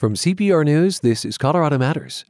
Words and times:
From 0.00 0.14
CPR 0.14 0.64
News, 0.64 1.00
this 1.00 1.26
is 1.26 1.36
Colorado 1.36 1.76
Matters. 1.76 2.24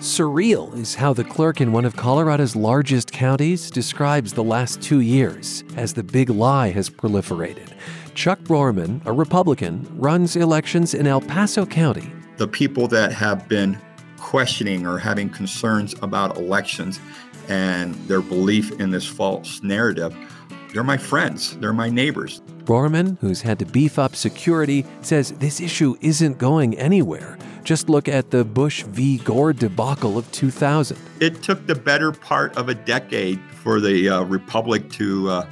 Surreal 0.00 0.74
is 0.74 0.94
how 0.94 1.12
the 1.12 1.22
clerk 1.22 1.60
in 1.60 1.70
one 1.70 1.84
of 1.84 1.96
Colorado's 1.96 2.56
largest 2.56 3.12
counties 3.12 3.70
describes 3.70 4.32
the 4.32 4.42
last 4.42 4.80
two 4.80 5.00
years 5.00 5.64
as 5.76 5.92
the 5.92 6.02
big 6.02 6.30
lie 6.30 6.70
has 6.70 6.88
proliferated. 6.88 7.74
Chuck 8.14 8.38
Broerman, 8.44 9.02
a 9.04 9.12
Republican, 9.12 9.86
runs 9.98 10.34
elections 10.34 10.94
in 10.94 11.06
El 11.06 11.20
Paso 11.20 11.66
County. 11.66 12.10
The 12.38 12.48
people 12.48 12.88
that 12.88 13.12
have 13.12 13.46
been 13.50 13.78
questioning 14.16 14.86
or 14.86 14.96
having 14.96 15.28
concerns 15.28 15.94
about 16.00 16.38
elections 16.38 17.00
and 17.50 17.94
their 18.08 18.22
belief 18.22 18.72
in 18.80 18.92
this 18.92 19.04
false 19.04 19.62
narrative, 19.62 20.16
they're 20.72 20.82
my 20.82 20.96
friends, 20.96 21.58
they're 21.58 21.74
my 21.74 21.90
neighbors. 21.90 22.40
Broerman, 22.66 23.16
who's 23.20 23.42
had 23.42 23.58
to 23.60 23.64
beef 23.64 23.98
up 23.98 24.16
security, 24.16 24.84
says 25.00 25.32
this 25.32 25.60
issue 25.60 25.96
isn't 26.00 26.36
going 26.36 26.76
anywhere. 26.76 27.38
Just 27.62 27.88
look 27.88 28.08
at 28.08 28.30
the 28.30 28.44
Bush 28.44 28.82
v. 28.82 29.18
Gore 29.18 29.52
debacle 29.52 30.18
of 30.18 30.30
2000. 30.32 30.98
It 31.20 31.42
took 31.42 31.66
the 31.66 31.74
better 31.74 32.12
part 32.12 32.56
of 32.56 32.68
a 32.68 32.74
decade 32.74 33.40
for 33.62 33.80
the 33.80 34.08
uh, 34.08 34.22
Republic 34.24 34.90
to 34.92 35.30
uh, 35.30 35.46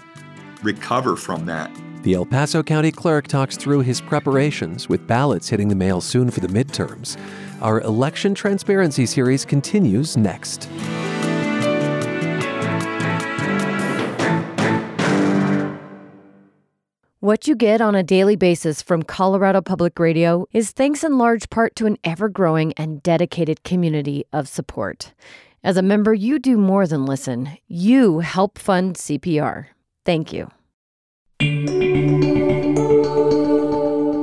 recover 0.63 1.17
from 1.17 1.47
that. 1.47 1.71
The 2.03 2.15
El 2.15 2.27
Paso 2.27 2.63
County 2.63 2.93
clerk 2.93 3.29
talks 3.29 3.57
through 3.57 3.81
his 3.81 4.01
preparations 4.01 4.89
with 4.89 5.07
ballots 5.07 5.49
hitting 5.49 5.69
the 5.69 5.75
mail 5.75 6.03
soon 6.03 6.31
for 6.31 6.41
the 6.41 6.49
midterms. 6.49 7.19
Our 7.63 7.81
election 7.81 8.35
transparency 8.35 9.07
series 9.07 9.45
continues 9.45 10.17
next. 10.17 10.69
What 17.25 17.49
you 17.49 17.57
get 17.57 17.81
on 17.81 17.95
a 17.95 18.03
daily 18.03 18.37
basis 18.37 18.83
from 18.83 19.03
Colorado 19.03 19.63
Public 19.63 19.99
Radio 19.99 20.47
is 20.53 20.73
thanks 20.73 21.03
in 21.03 21.17
large 21.17 21.49
part 21.49 21.75
to 21.77 21.87
an 21.87 21.97
ever 22.05 22.29
growing 22.29 22.75
and 22.75 23.03
dedicated 23.03 23.65
community 23.65 24.27
of 24.31 24.47
support. 24.47 25.15
As 25.63 25.79
a 25.79 25.83
member, 25.83 26.13
you 26.13 26.39
do 26.39 26.59
more 26.59 26.87
than 26.87 27.07
listen, 27.07 27.57
you 27.67 28.19
help 28.19 28.59
fund 28.59 28.97
CPR. 28.97 29.69
Thank 30.05 30.35
you. 30.35 30.51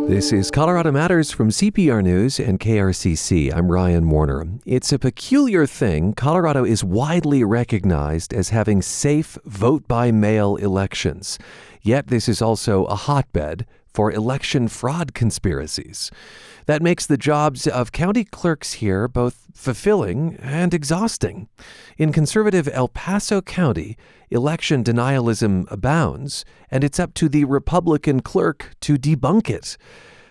This 0.08 0.32
is 0.34 0.52
Colorado 0.52 0.92
Matters 0.92 1.32
from 1.32 1.50
CPR 1.50 2.04
News 2.04 2.40
and 2.40 2.60
KRCC. 2.60 3.52
I'm 3.56 3.72
Ryan 3.72 4.10
Warner. 4.10 4.46
It's 4.66 4.92
a 4.92 5.00
peculiar 5.00 5.66
thing. 5.66 6.14
Colorado 6.14 6.66
is 6.66 6.84
widely 6.84 7.44
recognized 7.44 8.34
as 8.34 8.50
having 8.50 8.82
safe 8.82 9.38
vote 9.46 9.88
by 9.88 10.12
mail 10.12 10.58
elections. 10.58 11.40
Yet 11.82 12.08
this 12.08 12.30
is 12.30 12.42
also 12.42 12.86
a 12.86 12.96
hotbed 12.96 13.66
for 13.94 14.12
election 14.12 14.68
fraud 14.68 15.14
conspiracies. 15.14 16.12
That 16.66 16.82
makes 16.82 17.06
the 17.06 17.18
jobs 17.18 17.68
of 17.68 17.92
county 17.92 18.24
clerks 18.24 18.74
here 18.74 19.08
both 19.08 19.48
fulfilling 19.54 20.38
and 20.38 20.74
exhausting. 20.74 21.50
In 21.98 22.14
conservative 22.14 22.70
El 22.72 22.88
Paso 22.88 23.42
County, 23.42 23.98
election 24.30 24.84
denialism 24.84 25.70
abounds, 25.70 26.46
and 26.70 26.84
it's 26.84 27.00
up 27.00 27.14
to 27.16 27.28
the 27.28 27.46
Republican 27.46 28.22
clerk 28.22 28.72
to 28.82 28.96
debunk 28.96 29.50
it. 29.50 29.78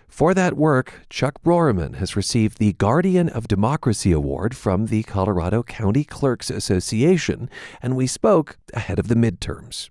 For 0.08 0.34
that 0.34 0.56
work, 0.56 1.02
Chuck 1.08 1.40
Broerman 1.42 1.94
has 1.94 2.16
received 2.16 2.58
the 2.58 2.72
Guardian 2.72 3.28
of 3.28 3.46
Democracy 3.46 4.10
Award 4.10 4.56
from 4.56 4.86
the 4.86 5.02
Colorado 5.04 5.62
County 5.62 6.02
Clerks 6.02 6.50
Association, 6.50 7.48
and 7.80 7.94
we 7.96 8.06
spoke 8.06 8.56
ahead 8.74 8.98
of 8.98 9.08
the 9.08 9.14
midterms. 9.14 9.88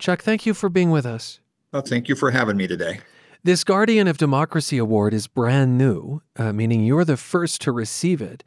Chuck, 0.00 0.22
thank 0.22 0.46
you 0.46 0.54
for 0.54 0.70
being 0.70 0.90
with 0.90 1.04
us. 1.04 1.40
Well, 1.72 1.82
thank 1.82 2.08
you 2.08 2.16
for 2.16 2.30
having 2.30 2.56
me 2.56 2.66
today. 2.66 3.00
This 3.44 3.64
Guardian 3.64 4.08
of 4.08 4.16
Democracy 4.16 4.78
Award 4.78 5.14
is 5.14 5.26
brand 5.26 5.78
new, 5.78 6.22
uh, 6.36 6.52
meaning 6.52 6.84
you're 6.84 7.04
the 7.04 7.18
first 7.18 7.60
to 7.62 7.72
receive 7.72 8.20
it. 8.20 8.42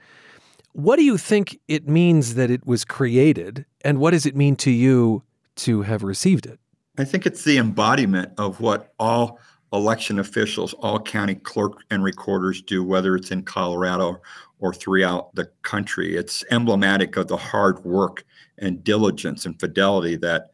What 0.73 0.97
do 0.97 1.03
you 1.03 1.17
think 1.17 1.59
it 1.67 1.87
means 1.87 2.33
that 2.33 2.49
it 2.49 2.65
was 2.65 2.83
created, 2.83 3.65
and 3.85 3.99
what 3.99 4.11
does 4.11 4.25
it 4.25 4.35
mean 4.35 4.55
to 4.57 4.71
you 4.71 5.21
to 5.57 5.83
have 5.83 6.03
received 6.03 6.47
it? 6.47 6.59
I 6.97 7.05
think 7.05 7.27
it's 7.27 7.43
the 7.43 7.57
embodiment 7.57 8.31
of 8.39 8.59
what 8.59 8.93
all 8.99 9.39
election 9.71 10.19
officials, 10.19 10.73
all 10.73 10.99
county 10.99 11.35
clerk 11.35 11.83
and 11.91 12.03
recorders 12.03 12.61
do, 12.61 12.83
whether 12.83 13.15
it's 13.15 13.31
in 13.31 13.43
Colorado 13.43 14.21
or 14.59 14.73
throughout 14.73 15.33
the 15.35 15.45
country. 15.61 16.15
It's 16.15 16.43
emblematic 16.49 17.15
of 17.17 17.27
the 17.27 17.37
hard 17.37 17.83
work 17.83 18.25
and 18.57 18.83
diligence 18.83 19.45
and 19.45 19.59
fidelity 19.59 20.15
that 20.17 20.52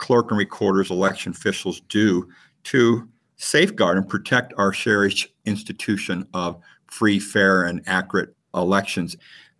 clerk 0.00 0.30
and 0.30 0.38
recorders, 0.38 0.90
election 0.90 1.30
officials 1.30 1.80
do 1.88 2.28
to 2.64 3.08
safeguard 3.36 3.96
and 3.96 4.08
protect 4.08 4.52
our 4.56 4.72
cherished 4.72 5.28
institution 5.44 6.26
of 6.34 6.60
free, 6.86 7.20
fair, 7.20 7.64
and 7.64 7.82
accurate 7.86 8.34
elections. 8.54 9.16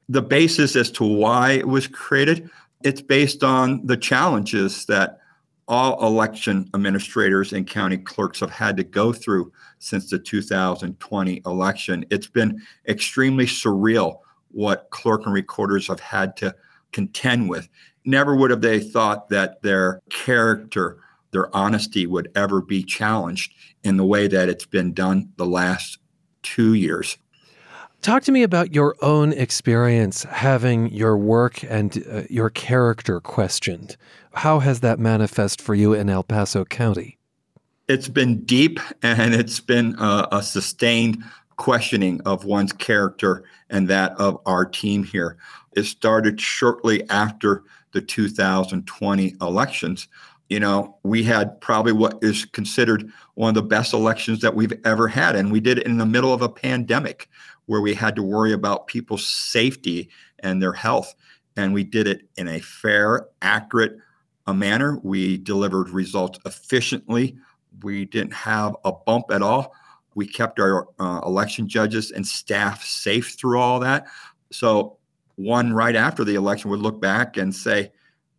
The 0.09 0.23
basis 0.23 0.75
as 0.75 0.91
to 0.93 1.05
why 1.05 1.53
it 1.53 1.69
was 1.69 1.87
created, 1.87 2.51
it's 2.83 3.03
based 3.03 3.45
on 3.45 3.87
the 3.87 3.97
challenges 3.97 4.87
that 4.87 5.19
all 5.69 6.05
election 6.05 6.69
administrators 6.75 7.53
and 7.53 7.67
county 7.67 7.99
clerks 7.99 8.41
have 8.41 8.51
had 8.51 8.77
to 8.79 8.83
go 8.83 9.13
through 9.13 9.53
since 9.79 10.11
the 10.11 10.19
2020 10.19 11.43
election. 11.47 12.05
It's 12.11 12.27
been 12.27 12.61
extremely 12.89 13.47
surreal 13.47 14.19
what 14.51 14.89
clerk 14.91 15.27
and 15.27 15.35
recorders 15.35 15.87
have 15.87 16.01
had 16.01 16.37
to 16.39 16.55
contend 16.93 17.49
with. 17.49 17.69
Never 18.05 18.35
would 18.35 18.51
have 18.51 18.63
they 18.63 18.81
thought 18.81 19.29
that 19.29 19.63
their 19.63 20.01
character, 20.11 20.99
their 21.33 21.55
honesty 21.55 22.07
would 22.07 22.31
ever 22.35 22.61
be 22.61 22.83
challenged 22.83 23.53
in 23.83 23.97
the 23.97 24.05
way 24.05 24.27
that 24.29 24.49
it's 24.49 24.67
been 24.67 24.93
done 24.93 25.31
the 25.37 25.47
last 25.47 25.99
two 26.43 26.75
years. 26.75 27.19
Talk 28.03 28.23
to 28.23 28.33
me 28.33 28.43
about 28.43 28.75
your 28.75 28.97
own 29.03 29.35
experience 29.35 30.23
having 30.25 30.91
your 30.91 31.19
work 31.19 31.63
and 31.65 32.03
uh, 32.11 32.23
your 32.31 32.49
character 32.49 33.21
questioned. 33.21 33.99
How 34.33 34.61
has 34.61 34.81
that 34.81 34.99
manifest 34.99 35.61
for 35.61 35.75
you 35.75 35.93
in 35.93 36.09
El 36.09 36.23
Paso 36.23 36.65
County? 36.65 37.19
It's 37.89 38.09
been 38.09 38.43
deep 38.45 38.81
and 39.03 39.35
it's 39.35 39.61
been 39.61 39.97
a, 39.99 40.29
a 40.33 40.43
sustained 40.43 41.23
questioning 41.57 42.23
of 42.25 42.47
one's 42.47 42.73
character 42.73 43.45
and 43.69 43.87
that 43.89 44.13
of 44.13 44.41
our 44.47 44.65
team 44.65 45.05
here. 45.05 45.37
It 45.77 45.83
started 45.83 46.41
shortly 46.41 47.09
after 47.11 47.65
the 47.93 48.01
2020 48.01 49.35
elections. 49.41 50.09
You 50.49 50.61
know, 50.61 50.99
we 51.05 51.23
had 51.23 51.61
probably 51.61 51.93
what 51.93 52.19
is 52.23 52.45
considered 52.45 53.11
one 53.35 53.51
of 53.51 53.55
the 53.55 53.63
best 53.63 53.93
elections 53.93 54.41
that 54.41 54.55
we've 54.55 54.73
ever 54.85 55.07
had. 55.07 55.37
And 55.37 55.53
we 55.53 55.61
did 55.61 55.79
it 55.79 55.87
in 55.87 55.99
the 55.99 56.07
middle 56.07 56.35
of 56.35 56.43
a 56.43 56.49
pandemic 56.49 57.29
where 57.67 57.81
we 57.81 57.95
had 57.95 58.17
to 58.17 58.23
worry 58.23 58.53
about 58.53 58.89
people's 58.89 59.25
safety 59.25 60.11
and 60.41 60.61
their 60.61 60.73
health. 60.73 61.15
And 61.57 61.73
we 61.73 61.85
did 61.85 62.09
it 62.09 62.29
in 62.37 62.49
a 62.49 62.61
fair, 62.61 63.29
accurate 63.43 63.97
manner. 64.53 64.99
We 65.03 65.39
delivered 65.39 65.91
results 65.91 66.39
efficiently. 66.45 67.37
We 67.83 68.05
didn't 68.05 68.35
have 68.35 68.77
a 68.85 68.93
bump 68.93 69.27
at 69.31 69.43
all. 69.43 69.75
We 70.15 70.27
kept 70.27 70.59
our 70.59 70.89
uh, 70.99 71.21
election 71.25 71.69
judges 71.69 72.11
and 72.11 72.27
staff 72.27 72.85
safe 72.85 73.37
through 73.39 73.61
all 73.61 73.81
that. 73.81 74.07
So 74.51 74.99
one 75.45 75.73
right 75.73 75.97
after 75.97 76.25
the 76.25 76.35
election 76.35 76.71
would 76.71 76.81
look 76.81 77.01
back 77.01 77.37
and 77.37 77.55
say, 77.55 77.91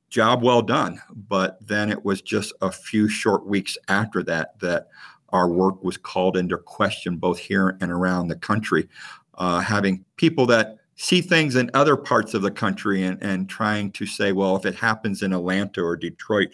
job 0.09 0.44
well 0.44 0.62
done. 0.62 1.01
But 1.09 1.66
then 1.66 1.89
it 1.89 2.06
was 2.06 2.22
just 2.22 2.53
a 2.62 2.72
few 2.72 3.07
short 3.07 3.47
weeks 3.47 3.78
after 3.88 4.22
that 4.23 4.59
that 4.59 4.88
our 5.29 5.50
work 5.50 5.84
was 5.84 5.97
called 5.97 6.38
into 6.38 6.57
question 6.57 7.17
both 7.17 7.39
here 7.39 7.78
and 7.81 7.91
around 7.91 8.28
the 8.28 8.35
country. 8.35 8.88
Uh, 9.35 9.62
having 9.62 10.06
people 10.17 10.45
that 10.45 10.78
see 10.95 11.22
things 11.22 11.56
in 11.56 11.72
other 11.73 11.95
parts 11.95 12.34
of 12.34 12.41
the 12.44 12.51
country 12.51 13.03
and, 13.03 13.18
and 13.23 13.50
trying 13.50 13.91
to 13.94 14.06
say, 14.06 14.33
well, 14.33 14.56
if 14.56 14.66
it 14.66 14.75
happens 14.75 15.23
in 15.23 15.33
Atlanta 15.33 15.81
or 15.81 15.95
Detroit 15.95 16.50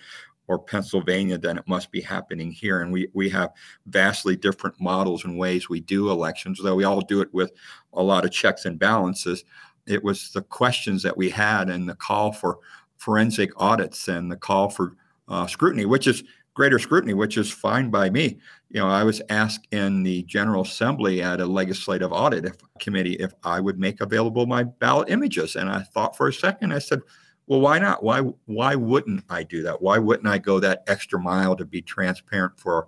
or 0.48 0.60
Pennsylvania, 0.60 1.38
then 1.38 1.58
it 1.58 1.68
must 1.68 1.92
be 1.92 2.00
happening 2.00 2.52
here. 2.52 2.82
And 2.82 2.94
we, 2.94 3.10
we 3.14 3.28
have 3.30 3.52
vastly 3.88 4.38
different 4.38 4.80
models 4.80 5.26
and 5.26 5.38
ways 5.38 5.68
we 5.68 5.82
do 5.82 6.10
elections, 6.10 6.62
though 6.64 6.76
we 6.76 6.86
all 6.86 7.02
do 7.02 7.20
it 7.20 7.34
with 7.34 7.52
a 7.92 8.04
lot 8.04 8.24
of 8.24 8.32
checks 8.32 8.64
and 8.64 8.80
balances 8.80 9.44
it 9.88 10.04
was 10.04 10.32
the 10.32 10.42
questions 10.42 11.04
that 11.04 11.18
we 11.18 11.30
had 11.30 11.70
and 11.70 11.88
the 11.88 11.96
call 11.96 12.32
for 12.32 12.60
forensic 12.98 13.52
audits 13.58 14.08
and 14.08 14.32
the 14.32 14.36
call 14.36 14.70
for 14.70 14.96
uh, 15.28 15.48
scrutiny, 15.48 15.86
which 15.86 16.08
is 16.08 16.24
greater 16.54 16.80
scrutiny, 16.80 17.14
which 17.14 17.38
is 17.38 17.52
fine 17.52 17.90
by 17.90 18.10
me. 18.10 18.40
You 18.70 18.82
know, 18.82 18.88
I 18.88 19.04
was 19.04 19.22
asked 19.30 19.68
in 19.72 20.04
the 20.04 20.24
General 20.24 20.64
Assembly 20.64 21.22
at 21.22 21.40
a 21.40 21.46
legislative 21.46 22.12
audit 22.12 22.46
if, 22.46 22.56
committee 22.80 23.14
if 23.14 23.32
I 23.44 23.60
would 23.60 23.80
make 23.80 24.02
available 24.02 24.46
my 24.46 24.64
ballot 24.64 25.10
images, 25.10 25.56
and 25.56 25.70
I 25.70 25.84
thought 25.84 26.18
for 26.18 26.28
a 26.28 26.34
second. 26.34 26.74
I 26.74 26.80
said, 26.80 27.02
"Well, 27.46 27.62
why 27.62 27.80
not? 27.80 28.04
Why 28.04 28.22
why 28.46 28.76
wouldn't 28.76 29.24
I 29.30 29.44
do 29.44 29.62
that? 29.64 29.82
Why 29.82 30.00
wouldn't 30.00 30.28
I 30.28 30.40
go 30.40 30.60
that 30.60 30.84
extra 30.88 31.20
mile 31.20 31.56
to 31.56 31.66
be 31.66 31.82
transparent 31.82 32.60
for 32.60 32.88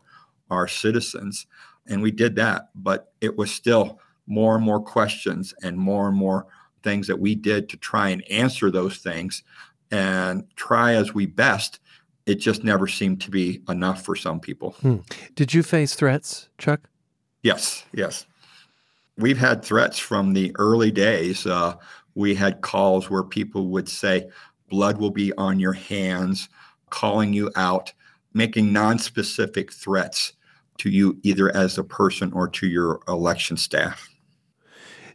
our 0.50 0.68
citizens?" 0.68 1.46
And 1.88 2.02
we 2.02 2.12
did 2.12 2.36
that, 2.36 2.70
but 2.76 3.14
it 3.22 3.38
was 3.38 3.52
still 3.52 4.00
more 4.26 4.56
and 4.56 4.64
more 4.64 4.82
questions 4.82 5.54
and 5.64 5.78
more 5.78 6.08
and 6.08 6.18
more 6.18 6.48
things 6.84 7.08
that 7.08 7.20
we 7.20 7.36
did 7.36 7.70
to 7.70 7.78
try 7.78 8.10
and 8.10 8.30
answer 8.30 8.72
those 8.72 8.98
things 8.98 9.44
and 9.92 10.44
try 10.56 10.94
as 10.94 11.14
we 11.14 11.26
best 11.26 11.80
it 12.30 12.36
just 12.36 12.64
never 12.64 12.88
seemed 12.88 13.20
to 13.22 13.32
be 13.32 13.60
enough 13.70 14.06
for 14.06 14.16
some 14.16 14.40
people. 14.40 14.76
Hmm. 14.82 14.98
Did 15.34 15.52
you 15.52 15.64
face 15.64 15.96
threats, 15.96 16.48
Chuck? 16.60 16.82
Yes, 17.42 17.84
yes. 17.92 18.28
We've 19.18 19.38
had 19.38 19.66
threats 19.66 19.98
from 19.98 20.34
the 20.34 20.56
early 20.60 20.92
days. 20.92 21.48
Uh, 21.48 21.76
we 22.14 22.36
had 22.36 22.62
calls 22.62 23.10
where 23.10 23.24
people 23.24 23.70
would 23.70 23.90
say, 23.90 24.30
blood 24.70 25.00
will 25.00 25.10
be 25.10 25.34
on 25.34 25.60
your 25.60 25.74
hands, 25.74 26.50
calling 26.92 27.34
you 27.34 27.52
out, 27.56 27.92
making 28.34 28.72
non-specific 28.72 29.74
threats 29.74 30.34
to 30.78 30.90
you 30.92 31.18
either 31.24 31.54
as 31.56 31.80
a 31.80 31.84
person 31.84 32.32
or 32.34 32.48
to 32.48 32.68
your 32.68 33.00
election 33.08 33.58
staff. 33.58 34.08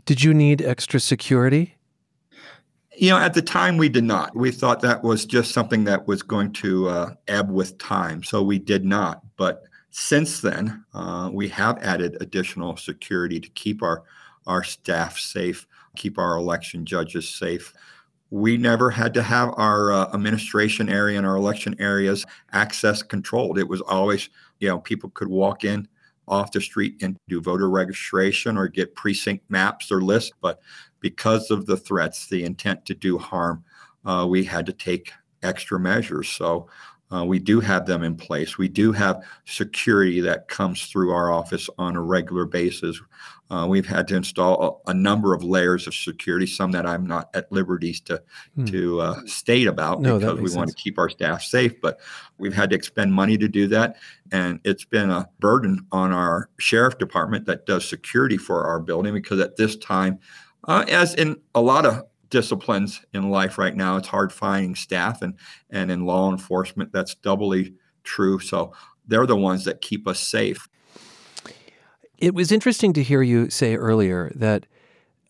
Did 0.05 0.23
you 0.23 0.35
need 0.35 0.61
extra 0.61 1.01
security? 1.01 1.77
You 2.97 3.11
know, 3.11 3.19
at 3.19 3.35
the 3.35 3.43
time 3.43 3.77
we 3.77 3.89
did 3.89 4.05
not. 4.05 4.37
We 4.37 4.51
thought 4.53 4.81
that 4.81 5.03
was 5.03 5.25
just 5.25 5.53
something 5.53 5.85
that 5.85 6.07
was 6.07 6.23
going 6.23 6.53
to 6.55 6.89
uh, 6.89 7.15
ebb 7.27 7.51
with 7.51 7.77
time, 7.79 8.23
so 8.23 8.43
we 8.43 8.59
did 8.59 8.85
not. 8.85 9.23
But 9.37 9.65
since 9.91 10.41
then, 10.41 10.85
uh, 10.95 11.31
we 11.33 11.49
have 11.49 11.83
added 11.83 12.17
additional 12.21 12.77
security 12.77 13.41
to 13.41 13.49
keep 13.51 13.83
our 13.83 14.05
our 14.47 14.63
staff 14.63 15.19
safe, 15.19 15.67
keep 15.97 16.19
our 16.19 16.37
election 16.37 16.85
judges 16.85 17.29
safe. 17.29 17.73
We 18.31 18.59
never 18.59 18.91
had 18.91 19.15
to 19.15 19.23
have 19.23 19.55
our 19.57 19.91
uh, 19.91 20.11
administration 20.13 20.89
area 20.89 21.17
and 21.17 21.27
our 21.27 21.37
election 21.37 21.77
areas 21.79 22.27
access 22.53 23.03
controlled. 23.03 23.59
It 23.59 23.69
was 23.69 23.81
always, 23.81 24.29
you 24.61 24.69
know, 24.69 24.79
people 24.81 25.11
could 25.11 25.29
walk 25.29 25.65
in 25.65 25.89
off 26.27 26.53
the 26.53 26.61
street 26.61 27.03
and 27.03 27.17
do 27.29 27.41
voter 27.41 27.69
registration 27.69 28.57
or 28.57 28.69
get 28.69 28.95
precinct 28.95 29.45
maps 29.51 29.91
or 29.93 30.03
lists. 30.03 30.33
But 30.41 30.61
because 31.01 31.51
of 31.51 31.67
the 31.67 31.77
threats, 31.77 32.29
the 32.29 32.45
intent 32.45 32.87
to 32.87 32.95
do 32.95 33.19
harm, 33.19 33.65
uh, 34.05 34.27
we 34.29 34.45
had 34.45 34.67
to 34.67 34.73
take 34.73 35.13
extra 35.43 35.79
measures. 35.79 36.29
So 36.29 36.69
uh, 37.15 37.25
we 37.25 37.39
do 37.39 37.61
have 37.61 37.87
them 37.87 38.03
in 38.03 38.17
place. 38.17 38.59
We 38.59 38.69
do 38.69 38.91
have 38.91 39.23
security 39.45 40.21
that 40.21 40.49
comes 40.49 40.87
through 40.87 41.13
our 41.13 41.31
office 41.31 41.71
on 41.79 41.95
a 41.95 42.03
regular 42.03 42.45
basis. 42.45 43.01
Uh, 43.51 43.67
we've 43.69 43.87
had 43.87 44.09
to 44.09 44.17
install 44.17 44.83
a, 44.87 44.91
a, 44.91 44.95
number 44.95 45.33
of 45.35 45.45
layers 45.45 45.87
of 45.87 45.95
security, 45.95 46.47
some 46.47 46.73
that 46.73 46.87
I'm 46.87 47.07
not 47.07 47.29
at 47.35 47.53
liberties 47.53 48.01
to 48.01 48.23
hmm. 48.57 48.65
to 48.65 49.01
uh, 49.01 49.21
state 49.27 49.69
about 49.69 50.01
no, 50.01 50.19
because 50.19 50.41
we 50.41 50.49
sense. 50.49 50.57
want 50.57 50.71
to 50.71 50.77
keep 50.77 50.99
our 50.99 51.09
staff 51.09 51.43
safe. 51.43 51.81
But 51.81 52.01
we've 52.39 52.55
had 52.55 52.71
to 52.71 52.77
expend 52.77 53.13
money 53.13 53.39
to 53.39 53.49
do 53.49 53.69
that, 53.69 53.97
and 54.33 54.59
it's 54.65 54.85
been 54.85 55.11
a 55.11 55.29
burden 55.39 55.87
on 55.93 56.11
our 56.11 56.49
sheriff 56.59 56.99
department 56.99 57.45
that 57.47 57.67
does 57.67 57.89
security 57.89 58.39
for 58.39 58.65
our 58.65 58.81
building 58.81 59.13
because 59.13 59.39
at 59.41 59.57
this 59.57 59.77
time, 59.77 60.19
uh, 60.67 60.85
as 60.89 61.15
in 61.15 61.37
a 61.55 61.61
lot 61.61 61.87
of 61.87 62.03
disciplines 62.35 63.01
in 63.13 63.31
life 63.31 63.59
right 63.59 63.77
now. 63.77 63.97
It's 63.97 64.09
hard 64.09 64.33
finding 64.33 64.75
staff, 64.75 65.23
and 65.23 65.35
and 65.71 65.91
in 65.91 66.05
law 66.05 66.31
enforcement, 66.31 66.93
that's 66.93 67.15
doubly 67.15 67.75
true. 68.03 68.41
So 68.41 68.73
they're 69.07 69.27
the 69.27 69.37
ones 69.37 69.65
that 69.65 69.81
keep 69.81 70.09
us 70.09 70.19
safe. 70.19 70.69
It 72.19 72.35
was 72.35 72.51
interesting 72.51 72.93
to 72.95 73.03
hear 73.03 73.23
you 73.23 73.51
say 73.51 73.77
earlier 73.77 74.33
that 74.35 74.67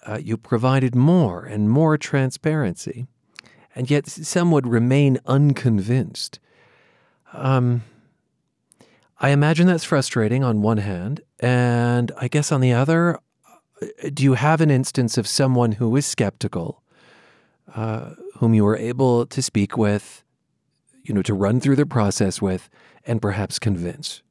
uh, 0.07 0.19
you 0.23 0.39
provided 0.39 0.95
more 0.95 1.45
and 1.45 1.69
more 1.69 1.99
transparency, 1.99 3.07
and 3.75 3.91
yet 3.91 4.07
some 4.07 4.51
would 4.51 4.67
remain 4.67 5.19
unconvinced. 5.27 6.41
Um, 7.35 7.83
I 9.21 9.29
imagine 9.31 9.67
that's 9.67 9.85
frustrating 9.85 10.43
on 10.43 10.63
one 10.63 10.79
hand, 10.79 11.21
and 11.39 12.13
I 12.19 12.29
guess 12.29 12.51
on 12.51 12.63
the 12.63 12.73
other, 12.73 13.19
uh, 13.83 13.87
do 14.15 14.23
you 14.23 14.35
have 14.35 14.63
an 14.63 14.71
instance 14.71 15.19
of 15.19 15.27
someone 15.27 15.73
who 15.73 15.95
is 15.97 16.07
skeptical 16.07 16.84
uh, 17.75 18.11
whom 18.37 18.55
you 18.55 18.65
were 18.65 18.77
able 18.77 19.27
to 19.27 19.43
speak 19.43 19.77
with, 19.77 20.23
you 21.03 21.15
know, 21.15 21.23
to 21.23 21.35
run 21.35 21.61
through 21.61 21.77
the 21.77 21.87
process 21.87 22.41
with, 22.41 22.69
and 23.07 23.21
perhaps 23.21 23.59
convince? 23.59 24.23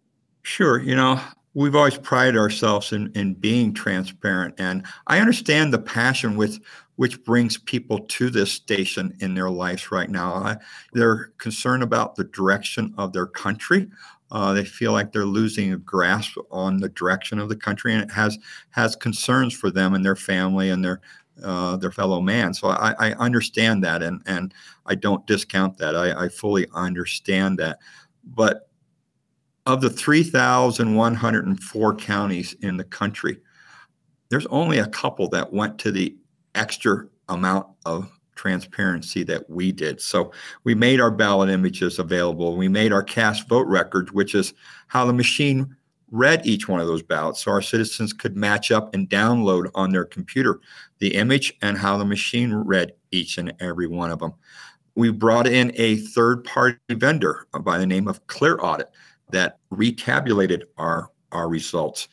Sure. 0.44 0.82
You 0.82 0.96
know, 0.96 1.20
we've 1.54 1.76
always 1.76 1.98
prided 1.98 2.38
ourselves 2.38 2.92
in, 2.92 3.12
in 3.16 3.34
being 3.36 3.74
transparent. 3.74 4.56
And 4.58 4.86
I 5.08 5.20
understand 5.20 5.74
the 5.74 5.80
passion 5.80 6.36
with 6.36 6.60
which 6.96 7.24
brings 7.24 7.58
people 7.58 8.00
to 8.00 8.30
this 8.30 8.52
station 8.52 9.16
in 9.20 9.34
their 9.34 9.50
lives 9.50 9.92
right 9.92 10.10
now. 10.10 10.34
I, 10.34 10.58
they're 10.94 11.32
concerned 11.38 11.82
about 11.82 12.16
the 12.16 12.24
direction 12.26 12.94
of 12.98 13.14
their 13.14 13.26
country. 13.26 13.90
Uh, 14.32 14.54
they 14.54 14.66
feel 14.66 14.92
like 14.92 15.12
they're 15.12 15.26
losing 15.26 15.74
a 15.74 15.78
grasp 15.78 16.38
on 16.52 16.78
the 16.78 16.90
direction 16.90 17.40
of 17.40 17.50
the 17.50 17.56
country, 17.56 17.94
and 17.94 18.02
it 18.02 18.12
has 18.12 18.38
has 18.72 18.96
concerns 18.96 19.54
for 19.54 19.70
them 19.70 19.94
and 19.94 20.04
their 20.04 20.16
family 20.16 20.70
and 20.70 20.84
their 20.84 21.02
uh, 21.42 21.78
their 21.78 21.92
fellow 21.92 22.22
man. 22.22 22.54
So 22.54 22.70
I, 22.70 22.94
I, 23.00 23.14
understand 23.14 23.84
that, 23.84 24.04
and 24.04 24.22
and 24.26 24.54
I 24.86 24.96
don't 24.96 25.26
discount 25.26 25.78
that. 25.80 25.96
I, 25.96 26.26
I 26.26 26.30
fully 26.30 26.68
understand 26.74 27.58
that. 27.60 27.80
But 28.24 28.70
of 29.66 29.82
the 29.82 29.90
3,104 29.90 31.96
counties 31.96 32.54
in 32.62 32.78
the 32.78 32.84
country, 32.84 33.40
there's 34.30 34.46
only 34.48 34.80
a 34.80 34.88
couple 34.88 35.30
that 35.30 35.54
went 35.54 35.80
to 35.80 35.92
the 35.92 36.16
extra 36.56 37.08
amount 37.30 37.68
of 37.86 38.12
transparency 38.36 39.24
that 39.24 39.50
we 39.50 39.72
did. 39.72 40.02
So 40.02 40.34
we 40.64 40.76
made 40.76 41.00
our 41.00 41.12
ballot 41.12 41.50
images 41.50 42.00
available. 42.00 42.58
We 42.58 42.68
made 42.68 42.92
our 42.92 43.04
cast 43.04 43.48
vote 43.48 43.68
records, 43.68 44.12
which 44.12 44.36
is 44.36 44.54
how 44.88 45.06
the 45.06 45.14
machine 45.14 45.76
read 46.14 46.46
each 46.46 46.70
one 46.70 46.80
of 46.80 46.86
those 46.86 47.02
ballots 47.02 47.44
so 47.44 47.52
our 47.52 47.62
citizens 47.62 48.14
could 48.14 48.38
match 48.38 48.72
up 48.72 48.94
and 48.94 49.10
download 49.10 49.70
on 49.74 49.92
their 49.92 50.06
computer 50.06 50.62
the 51.00 51.16
image 51.16 51.52
and 51.64 51.76
how 51.76 51.98
the 51.98 52.06
machine 52.06 52.54
read 52.54 52.94
each 53.12 53.40
and 53.40 53.52
every 53.60 53.88
one 53.88 54.12
of 54.12 54.20
them. 54.20 54.32
We 54.94 55.10
brought 55.10 55.48
in 55.48 55.72
a 55.74 55.98
third 55.98 56.44
party 56.44 56.78
vendor 56.92 57.48
by 57.62 57.80
the 57.80 57.88
name 57.88 58.08
of 58.08 58.26
Clear 58.28 58.60
Audit 58.62 58.92
that 59.32 59.58
retabulated 59.72 60.66
our, 60.78 61.10
our 61.32 61.50
results. 61.50 62.08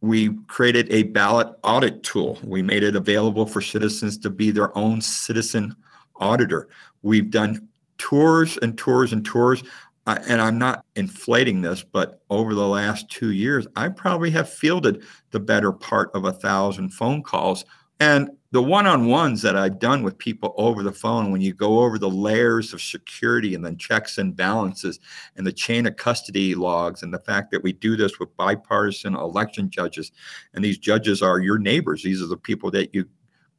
We 0.00 0.36
created 0.48 0.92
a 0.92 1.04
ballot 1.04 1.48
audit 1.62 2.02
tool. 2.02 2.40
We 2.42 2.60
made 2.60 2.82
it 2.82 2.96
available 2.96 3.46
for 3.46 3.60
citizens 3.60 4.18
to 4.18 4.30
be 4.30 4.50
their 4.50 4.76
own 4.76 5.00
citizen 5.00 5.76
auditor. 6.16 6.68
We've 7.02 7.30
done 7.30 7.68
tours 7.98 8.58
and 8.62 8.76
tours 8.76 9.12
and 9.12 9.24
tours 9.24 9.62
and 10.06 10.40
I'm 10.40 10.58
not 10.58 10.84
inflating 10.96 11.62
this, 11.62 11.82
but 11.82 12.20
over 12.30 12.54
the 12.54 12.66
last 12.66 13.08
two 13.10 13.32
years, 13.32 13.66
I 13.74 13.88
probably 13.88 14.30
have 14.32 14.48
fielded 14.48 15.02
the 15.30 15.40
better 15.40 15.72
part 15.72 16.10
of 16.14 16.24
a 16.24 16.32
thousand 16.32 16.90
phone 16.90 17.22
calls. 17.22 17.64
And 18.00 18.30
the 18.50 18.62
one 18.62 18.86
on 18.86 19.06
ones 19.06 19.40
that 19.42 19.56
I've 19.56 19.78
done 19.78 20.02
with 20.02 20.18
people 20.18 20.54
over 20.56 20.82
the 20.82 20.92
phone, 20.92 21.32
when 21.32 21.40
you 21.40 21.54
go 21.54 21.80
over 21.80 21.98
the 21.98 22.10
layers 22.10 22.72
of 22.72 22.82
security 22.82 23.54
and 23.54 23.64
then 23.64 23.76
checks 23.78 24.18
and 24.18 24.36
balances 24.36 25.00
and 25.36 25.46
the 25.46 25.52
chain 25.52 25.86
of 25.86 25.96
custody 25.96 26.54
logs, 26.54 27.02
and 27.02 27.12
the 27.12 27.20
fact 27.20 27.50
that 27.52 27.62
we 27.62 27.72
do 27.72 27.96
this 27.96 28.18
with 28.18 28.36
bipartisan 28.36 29.14
election 29.14 29.70
judges, 29.70 30.12
and 30.52 30.64
these 30.64 30.78
judges 30.78 31.22
are 31.22 31.40
your 31.40 31.58
neighbors, 31.58 32.02
these 32.02 32.22
are 32.22 32.26
the 32.26 32.36
people 32.36 32.70
that 32.72 32.94
you 32.94 33.08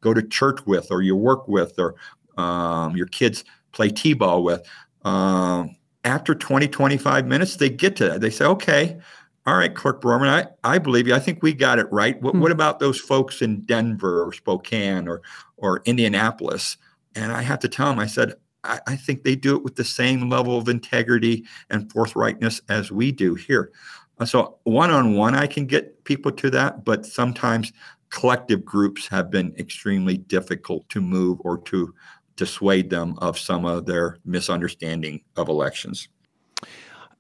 go 0.01 0.13
to 0.13 0.21
church 0.21 0.65
with, 0.65 0.91
or 0.91 1.01
you 1.01 1.15
work 1.15 1.47
with, 1.47 1.79
or 1.79 1.95
um, 2.37 2.95
your 2.95 3.07
kids 3.07 3.43
play 3.71 3.89
t 3.89 4.13
ball 4.13 4.43
with. 4.43 4.65
Um, 5.03 5.75
after 6.05 6.35
20, 6.35 6.67
25 6.67 7.27
minutes, 7.27 7.57
they 7.57 7.69
get 7.69 7.95
to 7.97 8.05
that. 8.05 8.21
They 8.21 8.29
say, 8.29 8.45
okay, 8.45 8.97
all 9.45 9.57
right, 9.57 9.75
Clerk 9.75 10.01
Broerman, 10.01 10.29
I, 10.29 10.47
I 10.63 10.77
believe 10.77 11.07
you. 11.07 11.13
I 11.13 11.19
think 11.19 11.43
we 11.43 11.53
got 11.53 11.77
it 11.77 11.91
right. 11.91 12.19
What, 12.21 12.35
hmm. 12.35 12.41
what 12.41 12.51
about 12.51 12.79
those 12.79 12.99
folks 12.99 13.41
in 13.41 13.61
Denver 13.61 14.23
or 14.23 14.33
Spokane 14.33 15.07
or, 15.07 15.21
or 15.57 15.81
Indianapolis? 15.85 16.77
And 17.15 17.31
I 17.31 17.41
have 17.41 17.59
to 17.59 17.69
tell 17.69 17.89
them, 17.89 17.99
I 17.99 18.07
said, 18.07 18.33
I, 18.63 18.79
I 18.87 18.95
think 18.95 19.23
they 19.23 19.35
do 19.35 19.55
it 19.55 19.63
with 19.63 19.75
the 19.75 19.83
same 19.83 20.29
level 20.29 20.57
of 20.57 20.69
integrity 20.69 21.45
and 21.69 21.89
forthrightness 21.89 22.61
as 22.69 22.91
we 22.91 23.11
do 23.11 23.35
here. 23.35 23.71
Uh, 24.17 24.25
so 24.25 24.57
one 24.63 24.91
on 24.91 25.15
one, 25.15 25.35
I 25.35 25.47
can 25.47 25.65
get 25.65 26.03
people 26.05 26.31
to 26.31 26.49
that, 26.51 26.85
but 26.85 27.05
sometimes 27.05 27.71
collective 28.09 28.63
groups 28.63 29.07
have 29.07 29.29
been 29.29 29.53
extremely 29.57 30.17
difficult 30.17 30.87
to 30.89 31.01
move 31.01 31.39
or 31.41 31.57
to 31.59 31.93
dissuade 32.35 32.89
them 32.89 33.15
of 33.19 33.39
some 33.39 33.65
of 33.65 33.85
their 33.85 34.17
misunderstanding 34.25 35.21
of 35.35 35.47
elections. 35.49 36.07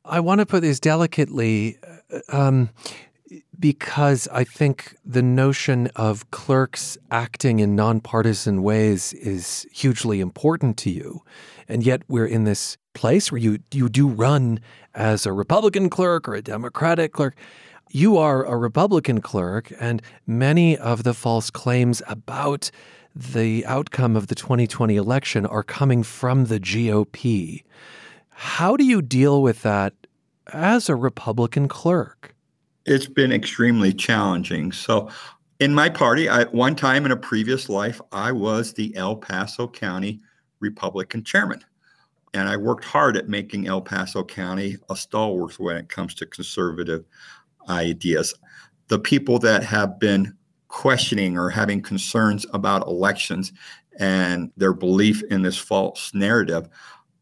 I 0.03 0.19
want 0.19 0.39
to 0.39 0.45
put 0.45 0.61
this 0.61 0.79
delicately 0.79 1.79
uh, 2.11 2.19
um, 2.37 2.69
because 3.57 4.27
I 4.31 4.43
think 4.43 4.95
the 5.03 5.23
notion 5.23 5.87
of 5.95 6.29
clerks 6.31 6.97
acting 7.09 7.59
in 7.59 7.75
nonpartisan 7.75 8.61
ways 8.61 9.13
is 9.13 9.65
hugely 9.73 10.19
important 10.19 10.77
to 10.79 10.91
you. 10.91 11.21
And 11.67 11.83
yet 11.83 12.03
we're 12.07 12.27
in 12.27 12.43
this 12.43 12.77
place 12.93 13.31
where 13.31 13.41
you, 13.41 13.59
you 13.71 13.89
do 13.89 14.07
run 14.07 14.59
as 14.93 15.25
a 15.25 15.33
Republican 15.33 15.89
clerk 15.89 16.27
or 16.27 16.35
a 16.35 16.41
Democratic 16.41 17.13
clerk. 17.13 17.35
You 17.91 18.17
are 18.17 18.43
a 18.43 18.57
Republican 18.57 19.21
clerk, 19.21 19.71
and 19.79 20.01
many 20.27 20.77
of 20.77 21.03
the 21.03 21.13
false 21.13 21.49
claims 21.49 22.01
about 22.07 22.71
the 23.15 23.65
outcome 23.65 24.15
of 24.15 24.27
the 24.27 24.35
2020 24.35 24.97
election 24.97 25.45
are 25.45 25.63
coming 25.63 26.03
from 26.03 26.45
the 26.45 26.59
GOP. 26.59 27.63
How 28.29 28.75
do 28.75 28.83
you 28.83 29.01
deal 29.01 29.41
with 29.41 29.61
that 29.61 29.93
as 30.51 30.89
a 30.89 30.95
Republican 30.95 31.67
clerk? 31.69 32.35
It's 32.85 33.07
been 33.07 33.31
extremely 33.31 33.93
challenging. 33.93 34.71
So, 34.73 35.09
in 35.61 35.73
my 35.73 35.87
party, 35.87 36.27
I, 36.27 36.43
one 36.45 36.75
time 36.75 37.05
in 37.05 37.11
a 37.11 37.17
previous 37.17 37.69
life, 37.69 38.01
I 38.11 38.33
was 38.33 38.73
the 38.73 38.93
El 38.97 39.15
Paso 39.15 39.69
County 39.69 40.19
Republican 40.59 41.23
chairman. 41.23 41.63
and 42.33 42.49
I 42.49 42.57
worked 42.57 42.83
hard 42.83 43.15
at 43.15 43.29
making 43.29 43.67
El 43.67 43.81
Paso 43.81 44.21
County 44.21 44.75
a 44.89 44.95
stalwart 44.97 45.57
when 45.57 45.77
it 45.77 45.87
comes 45.87 46.13
to 46.15 46.25
conservative 46.25 47.05
ideas. 47.69 48.33
The 48.89 48.99
people 48.99 49.39
that 49.39 49.63
have 49.63 49.99
been 49.99 50.35
questioning 50.75 51.37
or 51.37 51.49
having 51.49 51.81
concerns 51.81 52.45
about 52.53 52.85
elections 52.85 53.53
and 53.97 54.51
their 54.57 54.73
belief 54.73 55.23
in 55.31 55.41
this 55.41 55.57
false 55.57 56.13
narrative, 56.13 56.67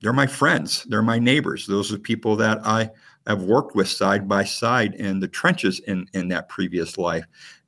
they're 0.01 0.12
my 0.12 0.25
friends, 0.25 0.83
they're 0.89 1.03
my 1.03 1.19
neighbors. 1.19 1.67
Those 1.67 1.93
are 1.93 2.00
people 2.00 2.36
that 2.38 2.65
I 2.65 2.89
have 3.27 3.43
worked 3.43 3.75
with 3.75 3.88
side 3.88 4.27
by 4.27 4.43
side 4.43 4.95
in 4.95 5.19
the 5.19 5.27
trenches 5.27 5.79
in, 5.81 6.07
in 6.15 6.29
that 6.29 6.50
previous 6.50 6.98
life. 6.98 7.25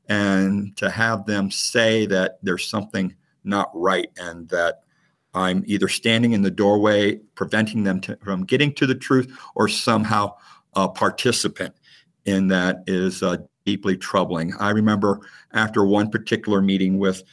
And 0.09 0.75
to 0.77 0.89
have 0.89 1.27
them 1.27 1.51
say 1.51 2.07
that 2.07 2.39
there's 2.41 2.67
something 2.67 3.13
not 3.43 3.69
right 3.75 4.09
and 4.17 4.49
that 4.49 4.81
I'm 5.35 5.63
either 5.67 5.87
standing 5.87 6.31
in 6.31 6.41
the 6.41 6.49
doorway, 6.49 7.17
preventing 7.35 7.83
them 7.83 8.01
to, 8.01 8.17
from 8.23 8.43
getting 8.43 8.73
to 8.73 8.87
the 8.87 8.95
truth, 8.95 9.31
or 9.53 9.67
somehow 9.67 10.33
a 10.73 10.89
participant 10.89 11.75
in 12.25 12.47
that 12.47 12.83
is 12.87 13.21
uh, 13.21 13.37
deeply 13.65 13.97
troubling. 13.97 14.53
I 14.59 14.69
remember 14.69 15.19
after 15.53 15.85
one 15.85 16.09
particular 16.09 16.61
meeting 16.61 16.97
with 16.99 17.23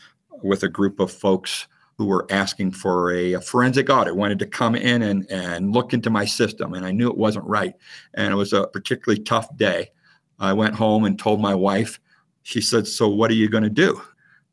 with 0.43 0.63
a 0.65 0.69
group 0.69 0.99
of 0.99 1.13
folks 1.13 1.69
who 1.97 2.07
were 2.07 2.27
asking 2.31 2.73
for 2.73 3.13
a, 3.13 3.35
a, 3.35 3.41
forensic 3.41 3.89
audit, 3.89 4.17
wanted 4.17 4.39
to 4.39 4.47
come 4.47 4.75
in 4.75 5.03
and, 5.03 5.31
and 5.31 5.73
look 5.73 5.93
into 5.93 6.11
my 6.11 6.25
system, 6.25 6.75
and 6.75 6.85
I 6.85 6.91
knew 6.91 7.09
it 7.09 7.17
wasn't 7.17 7.45
right. 7.45 7.75
And 8.15 8.33
it 8.33 8.37
was 8.37 8.53
a 8.53 8.67
particularly 8.67 9.23
tough 9.23 9.55
day. 9.57 9.91
I 10.39 10.53
went 10.53 10.75
home 10.75 11.05
and 11.05 11.19
told 11.19 11.41
my 11.41 11.55
wife. 11.55 12.01
She 12.43 12.61
said, 12.61 12.89
So, 12.89 13.09
what 13.09 13.31
are 13.31 13.35
you 13.35 13.49
going 13.49 13.63
to 13.63 13.71
do? 13.71 14.03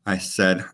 I 0.06 0.18
said, 0.18 0.64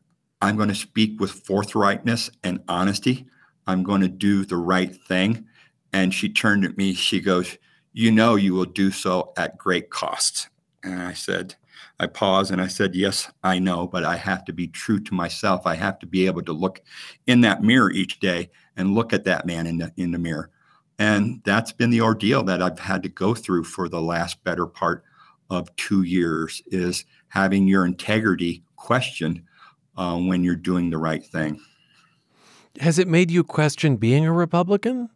I'm 0.43 0.57
going 0.57 0.69
to 0.69 0.75
speak 0.75 1.19
with 1.19 1.45
forthrightness 1.45 2.31
and 2.45 2.61
honesty. 2.69 3.27
I'm 3.67 3.83
going 3.83 4.03
to 4.03 4.09
do 4.09 4.45
the 4.45 4.57
right 4.57 4.95
thing. 4.95 5.47
And 5.93 6.13
she 6.13 6.29
turned 6.29 6.65
at 6.65 6.77
me. 6.77 6.93
She 6.93 7.21
goes, 7.21 7.57
You 7.95 8.13
know, 8.13 8.35
you 8.35 8.53
will 8.53 8.67
do 8.67 8.91
so 8.91 9.33
at 9.39 9.57
great 9.57 9.89
cost. 9.89 10.49
And 10.87 11.03
I 11.03 11.13
said, 11.15 11.57
I 11.99 12.07
paused 12.07 12.53
and 12.53 12.61
I 12.61 12.69
said, 12.69 12.95
Yes, 12.95 13.31
I 13.43 13.59
know, 13.59 13.87
but 13.87 14.05
I 14.05 14.17
have 14.17 14.45
to 14.47 14.53
be 14.53 14.69
true 14.69 15.01
to 15.01 15.15
myself. 15.15 15.67
I 15.67 15.75
have 15.75 15.99
to 15.99 16.07
be 16.07 16.27
able 16.27 16.43
to 16.43 16.53
look 16.53 16.81
in 17.27 17.41
that 17.41 17.63
mirror 17.63 17.91
each 17.91 18.21
day 18.21 18.51
and 18.77 18.95
look 18.95 19.13
at 19.13 19.25
that 19.25 19.47
man 19.47 19.67
in 19.67 19.79
the, 19.79 19.93
in 19.97 20.13
the 20.13 20.19
mirror. 20.19 20.51
And 20.99 21.43
that's 21.45 21.73
been 21.73 21.91
the 21.91 22.01
ordeal 22.01 22.43
that 22.45 22.63
I've 22.63 22.79
had 22.79 23.03
to 23.03 23.09
go 23.09 23.35
through 23.35 23.65
for 23.65 23.89
the 23.89 24.01
last 24.01 24.43
better 24.45 24.67
part 24.67 25.05
of 25.51 25.75
two 25.77 26.03
years 26.03 26.63
is 26.67 27.05
having 27.29 27.67
your 27.67 27.85
integrity 27.85 28.63
questioned 28.77 29.43
uh, 29.97 30.17
when 30.19 30.45
you're 30.45 30.57
doing 30.57 30.91
the 30.91 30.99
right 30.99 31.25
thing. 31.25 31.61
Has 32.81 32.99
it 32.99 33.09
made 33.09 33.31
you 33.31 33.43
question 33.43 33.97
being 33.97 34.25
a 34.25 34.33
Republican? 34.33 35.09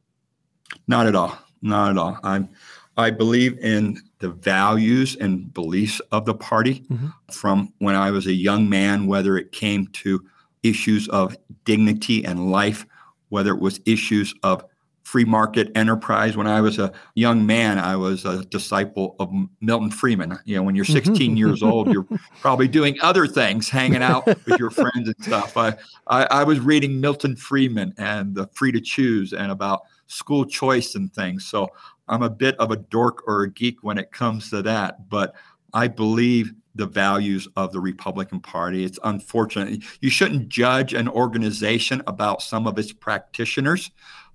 Not 0.87 1.07
at 1.07 1.15
all. 1.15 1.39
Not 1.62 1.91
at 1.91 1.99
all. 1.99 2.19
I'm. 2.23 2.49
I 2.97 3.11
believe 3.11 3.59
in 3.59 4.00
the 4.21 4.31
values 4.31 5.17
and 5.17 5.53
beliefs 5.53 6.00
of 6.12 6.25
the 6.25 6.35
party 6.35 6.81
mm-hmm. 6.91 7.09
from 7.33 7.73
when 7.79 7.95
I 7.95 8.11
was 8.11 8.27
a 8.27 8.33
young 8.33 8.69
man, 8.69 9.07
whether 9.07 9.37
it 9.37 9.50
came 9.53 9.87
to 9.89 10.25
issues 10.62 11.09
of 11.09 11.37
dignity 11.65 12.25
and 12.25 12.50
life, 12.50 12.87
whether 13.31 13.53
it 13.53 13.61
was 13.61 13.81
issues 13.87 14.35
of 14.43 14.65
free 15.05 15.25
market 15.25 15.73
enterprise. 15.75 16.37
When 16.37 16.47
I 16.47 16.61
was 16.61 16.79
a 16.79 16.93
young 17.15 17.45
man, 17.45 17.79
I 17.79 17.97
was 17.97 18.25
a 18.25 18.45
disciple 18.45 19.17
of 19.19 19.33
Milton 19.61 19.91
Friedman. 19.91 20.39
You 20.45 20.57
know, 20.57 20.62
when 20.62 20.77
you're 20.77 20.85
16 20.85 21.37
years 21.37 21.62
old, 21.62 21.93
you're 21.93 22.07
probably 22.41 22.69
doing 22.69 22.97
other 23.03 23.27
things, 23.27 23.69
hanging 23.69 24.03
out 24.03 24.27
with 24.27 24.59
your 24.59 24.71
friends 24.71 25.09
and 25.09 25.17
stuff. 25.21 25.57
I, 25.57 25.75
I, 26.07 26.27
I 26.31 26.45
was 26.45 26.61
reading 26.61 27.00
Milton 27.00 27.35
Friedman 27.35 27.95
and 27.99 28.35
the 28.35 28.47
Free 28.53 28.71
to 28.71 28.81
Choose 28.81 29.33
and 29.33 29.50
about 29.50 29.81
school 30.07 30.45
choice 30.45 30.95
and 30.95 31.12
things. 31.12 31.47
So 31.47 31.71
I'm 32.11 32.23
a 32.23 32.31
bit 32.31 32.57
of 32.59 32.71
a 32.71 32.76
dork 32.76 33.26
or 33.26 33.43
a 33.43 33.50
geek 33.50 33.83
when 33.83 33.97
it 33.97 34.12
comes 34.12 34.50
to 34.50 34.61
that, 34.62 35.09
but 35.09 35.35
I 35.73 35.88
believe 35.88 36.52
the 36.75 36.87
values 36.87 37.49
of 37.57 37.73
the 37.73 37.81
Republican 37.81 38.40
Party. 38.40 38.85
It's 38.85 38.99
unfortunate. 39.05 39.83
You 40.00 40.11
shouldn't 40.11 40.49
judge 40.49 40.93
an 40.93 41.09
organization 41.09 42.02
about 42.07 42.43
some 42.43 42.67
of 42.67 42.79
its 42.79 42.93
practitioners 42.93 43.90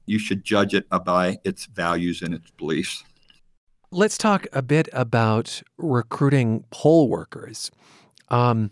you 0.06 0.20
should 0.20 0.44
judge 0.44 0.74
it 0.74 0.88
by 1.04 1.40
its 1.44 1.66
values 1.66 2.22
and 2.22 2.34
its 2.34 2.52
beliefs. 2.52 3.04
Let's 3.92 4.18
talk 4.18 4.48
a 4.54 4.62
bit 4.62 4.90
about 4.94 5.62
recruiting 5.78 6.66
poll 6.72 7.10
workers. 7.10 7.72
Um, 8.30 8.72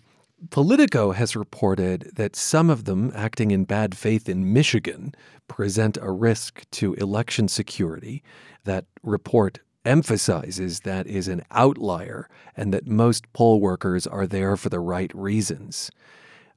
Politico 0.49 1.11
has 1.11 1.35
reported 1.35 2.11
that 2.15 2.35
some 2.35 2.69
of 2.69 2.85
them, 2.85 3.11
acting 3.15 3.51
in 3.51 3.65
bad 3.65 3.95
faith 3.95 4.27
in 4.27 4.51
Michigan, 4.51 5.13
present 5.47 5.97
a 6.01 6.11
risk 6.11 6.69
to 6.71 6.93
election 6.95 7.47
security. 7.47 8.23
That 8.63 8.85
report 9.03 9.59
emphasizes 9.85 10.81
that 10.81 11.07
is 11.07 11.27
an 11.27 11.43
outlier 11.51 12.29
and 12.55 12.73
that 12.73 12.87
most 12.87 13.31
poll 13.33 13.59
workers 13.59 14.07
are 14.07 14.25
there 14.25 14.55
for 14.55 14.69
the 14.69 14.79
right 14.79 15.11
reasons. 15.13 15.91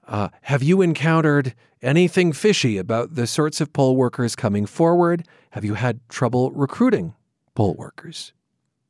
Uh, 0.06 0.28
have 0.42 0.62
you 0.62 0.82
encountered 0.82 1.54
anything 1.82 2.32
fishy 2.32 2.78
about 2.78 3.14
the 3.14 3.26
sorts 3.26 3.60
of 3.60 3.72
poll 3.72 3.96
workers 3.96 4.36
coming 4.36 4.66
forward? 4.66 5.26
Have 5.50 5.64
you 5.64 5.74
had 5.74 6.00
trouble 6.08 6.50
recruiting 6.52 7.14
poll 7.54 7.74
workers? 7.74 8.32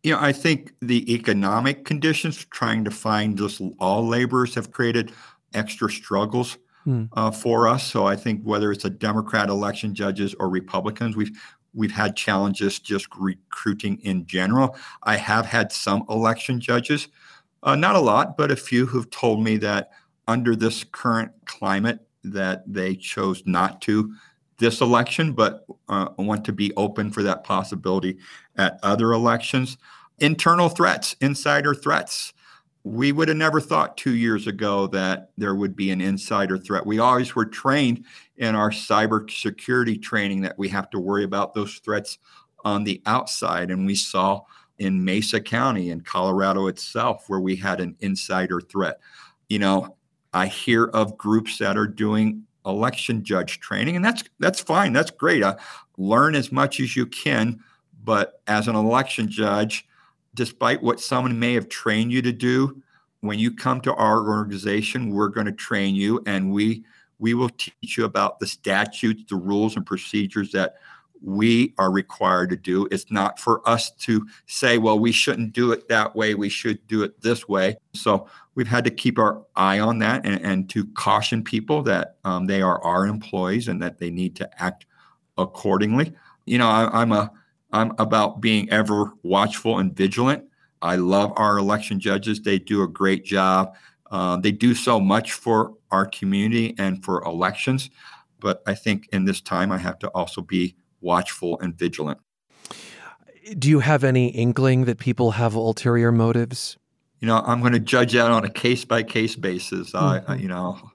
You 0.06 0.12
know, 0.12 0.20
I 0.20 0.30
think 0.30 0.72
the 0.80 1.12
economic 1.12 1.84
conditions 1.84 2.44
trying 2.44 2.84
to 2.84 2.92
find 2.92 3.36
just 3.36 3.60
all 3.80 4.06
laborers 4.06 4.54
have 4.54 4.70
created 4.70 5.10
extra 5.52 5.90
struggles 5.90 6.58
mm. 6.86 7.08
uh, 7.14 7.32
for 7.32 7.66
us. 7.66 7.84
So 7.84 8.06
I 8.06 8.14
think 8.14 8.40
whether 8.44 8.70
it's 8.70 8.84
a 8.84 8.90
Democrat 8.90 9.48
election 9.48 9.96
judges 9.96 10.32
or 10.38 10.48
Republicans, 10.48 11.16
we've 11.16 11.36
we've 11.74 11.90
had 11.90 12.14
challenges 12.14 12.78
just 12.78 13.08
recruiting 13.18 13.98
in 14.04 14.26
general. 14.26 14.76
I 15.02 15.16
have 15.16 15.44
had 15.44 15.72
some 15.72 16.04
election 16.08 16.60
judges, 16.60 17.08
uh, 17.64 17.74
not 17.74 17.96
a 17.96 18.00
lot, 18.00 18.36
but 18.36 18.52
a 18.52 18.56
few 18.56 18.86
who've 18.86 19.10
told 19.10 19.42
me 19.42 19.56
that 19.56 19.90
under 20.28 20.54
this 20.54 20.84
current 20.84 21.32
climate 21.46 21.98
that 22.22 22.62
they 22.72 22.94
chose 22.94 23.42
not 23.44 23.80
to 23.82 24.14
this 24.58 24.80
election, 24.80 25.32
but 25.32 25.66
uh, 25.88 26.08
want 26.18 26.44
to 26.46 26.52
be 26.52 26.72
open 26.76 27.10
for 27.10 27.22
that 27.22 27.44
possibility 27.44 28.18
at 28.56 28.78
other 28.82 29.12
elections. 29.12 29.76
Internal 30.18 30.68
threats, 30.68 31.14
insider 31.20 31.74
threats. 31.74 32.32
We 32.84 33.12
would 33.12 33.28
have 33.28 33.36
never 33.36 33.60
thought 33.60 33.96
two 33.96 34.14
years 34.14 34.46
ago 34.46 34.86
that 34.88 35.30
there 35.36 35.54
would 35.54 35.74
be 35.74 35.90
an 35.90 36.00
insider 36.00 36.56
threat. 36.56 36.86
We 36.86 37.00
always 37.00 37.34
were 37.34 37.44
trained 37.44 38.04
in 38.36 38.54
our 38.54 38.70
cybersecurity 38.70 40.00
training 40.00 40.42
that 40.42 40.58
we 40.58 40.68
have 40.68 40.88
to 40.90 41.00
worry 41.00 41.24
about 41.24 41.52
those 41.52 41.74
threats 41.76 42.18
on 42.64 42.84
the 42.84 43.02
outside. 43.06 43.70
And 43.70 43.86
we 43.86 43.94
saw 43.94 44.42
in 44.78 45.04
Mesa 45.04 45.40
County 45.40 45.90
in 45.90 46.00
Colorado 46.00 46.68
itself 46.68 47.24
where 47.28 47.40
we 47.40 47.56
had 47.56 47.80
an 47.80 47.96
insider 48.00 48.60
threat. 48.60 49.00
You 49.48 49.58
know, 49.58 49.96
I 50.32 50.46
hear 50.46 50.84
of 50.84 51.16
groups 51.16 51.58
that 51.58 51.76
are 51.76 51.86
doing 51.86 52.45
election 52.66 53.24
judge 53.24 53.60
training, 53.60 53.96
and 53.96 54.04
that's 54.04 54.24
that's 54.38 54.60
fine. 54.60 54.92
That's 54.92 55.10
great. 55.10 55.42
Uh, 55.42 55.56
learn 55.96 56.34
as 56.34 56.52
much 56.52 56.80
as 56.80 56.96
you 56.96 57.06
can, 57.06 57.60
but 58.04 58.40
as 58.46 58.68
an 58.68 58.76
election 58.76 59.28
judge, 59.28 59.86
despite 60.34 60.82
what 60.82 61.00
someone 61.00 61.38
may 61.38 61.54
have 61.54 61.68
trained 61.68 62.12
you 62.12 62.22
to 62.22 62.32
do, 62.32 62.82
when 63.20 63.38
you 63.38 63.50
come 63.50 63.80
to 63.82 63.94
our 63.94 64.28
organization, 64.28 65.10
we're 65.10 65.28
going 65.28 65.46
to 65.46 65.52
train 65.52 65.94
you, 65.94 66.22
and 66.26 66.52
we 66.52 66.84
we 67.18 67.34
will 67.34 67.50
teach 67.50 67.96
you 67.96 68.04
about 68.04 68.40
the 68.40 68.46
statutes, 68.46 69.24
the 69.28 69.36
rules, 69.36 69.76
and 69.76 69.86
procedures 69.86 70.52
that 70.52 70.76
we 71.22 71.74
are 71.78 71.90
required 71.90 72.50
to 72.50 72.56
do. 72.56 72.86
It's 72.90 73.10
not 73.10 73.38
for 73.38 73.66
us 73.68 73.90
to 73.90 74.26
say, 74.46 74.78
well, 74.78 74.98
we 74.98 75.12
shouldn't 75.12 75.52
do 75.52 75.72
it 75.72 75.88
that 75.88 76.14
way. 76.14 76.34
We 76.34 76.48
should 76.48 76.86
do 76.88 77.02
it 77.02 77.20
this 77.22 77.48
way. 77.48 77.78
So 77.94 78.28
we've 78.56 78.66
had 78.66 78.82
to 78.84 78.90
keep 78.90 79.18
our 79.18 79.44
eye 79.54 79.78
on 79.78 80.00
that 80.00 80.26
and, 80.26 80.44
and 80.44 80.70
to 80.70 80.86
caution 80.94 81.44
people 81.44 81.82
that 81.84 82.16
um, 82.24 82.46
they 82.46 82.60
are 82.60 82.82
our 82.82 83.06
employees 83.06 83.68
and 83.68 83.80
that 83.80 83.98
they 83.98 84.10
need 84.10 84.34
to 84.34 84.62
act 84.62 84.86
accordingly. 85.38 86.12
You 86.46 86.58
know, 86.58 86.68
I, 86.68 86.90
I'm 87.00 87.12
a 87.12 87.30
I'm 87.72 87.92
about 87.98 88.40
being 88.40 88.68
ever 88.70 89.12
watchful 89.22 89.78
and 89.78 89.94
vigilant. 89.94 90.44
I 90.82 90.96
love 90.96 91.32
our 91.36 91.58
election 91.58 92.00
judges. 92.00 92.40
They 92.40 92.58
do 92.58 92.82
a 92.82 92.88
great 92.88 93.24
job. 93.24 93.74
Uh, 94.10 94.36
they 94.36 94.52
do 94.52 94.74
so 94.74 94.98
much 95.00 95.32
for 95.32 95.74
our 95.90 96.06
community 96.06 96.74
and 96.78 97.04
for 97.04 97.22
elections. 97.24 97.90
But 98.40 98.62
I 98.66 98.74
think 98.74 99.08
in 99.12 99.24
this 99.24 99.40
time, 99.40 99.72
I 99.72 99.78
have 99.78 99.98
to 100.00 100.08
also 100.08 100.42
be 100.42 100.76
watchful 101.00 101.58
and 101.60 101.76
vigilant. 101.76 102.18
Do 103.58 103.68
you 103.68 103.80
have 103.80 104.04
any 104.04 104.28
inkling 104.28 104.84
that 104.84 104.98
people 104.98 105.32
have 105.32 105.54
ulterior 105.54 106.12
motives? 106.12 106.76
You 107.20 107.28
know, 107.28 107.42
I'm 107.46 107.60
going 107.60 107.72
to 107.72 107.80
judge 107.80 108.12
that 108.12 108.30
on 108.30 108.44
a 108.44 108.50
case 108.50 108.84
by 108.84 109.02
case 109.02 109.36
basis. 109.36 109.92
Mm-hmm. 109.92 110.04
I, 110.04 110.16
I, 110.16 110.20
mm-hmm. 110.20 110.42
you 110.42 110.48
know, 110.48 110.90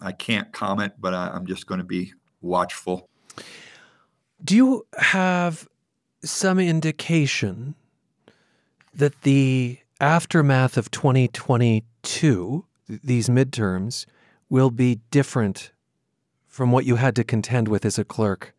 I 0.00 0.12
can't 0.12 0.52
comment, 0.52 0.94
but 0.98 1.14
I, 1.14 1.28
I'm 1.28 1.46
just 1.46 1.66
going 1.66 1.78
to 1.78 1.84
be 1.84 2.12
watchful. 2.40 3.08
Do 4.42 4.56
you 4.56 4.86
have 4.96 5.68
some 6.22 6.58
indication 6.58 7.74
that 8.94 9.22
the 9.22 9.78
aftermath 10.00 10.76
of 10.76 10.90
2022, 10.90 12.64
these 12.88 13.28
midterms, 13.28 14.06
will 14.48 14.70
be 14.70 15.00
different 15.10 15.72
from 16.46 16.72
what 16.72 16.84
you 16.84 16.96
had 16.96 17.14
to 17.16 17.24
contend 17.24 17.68
with 17.68 17.84
as 17.84 17.98
a 17.98 18.04
clerk 18.04 18.54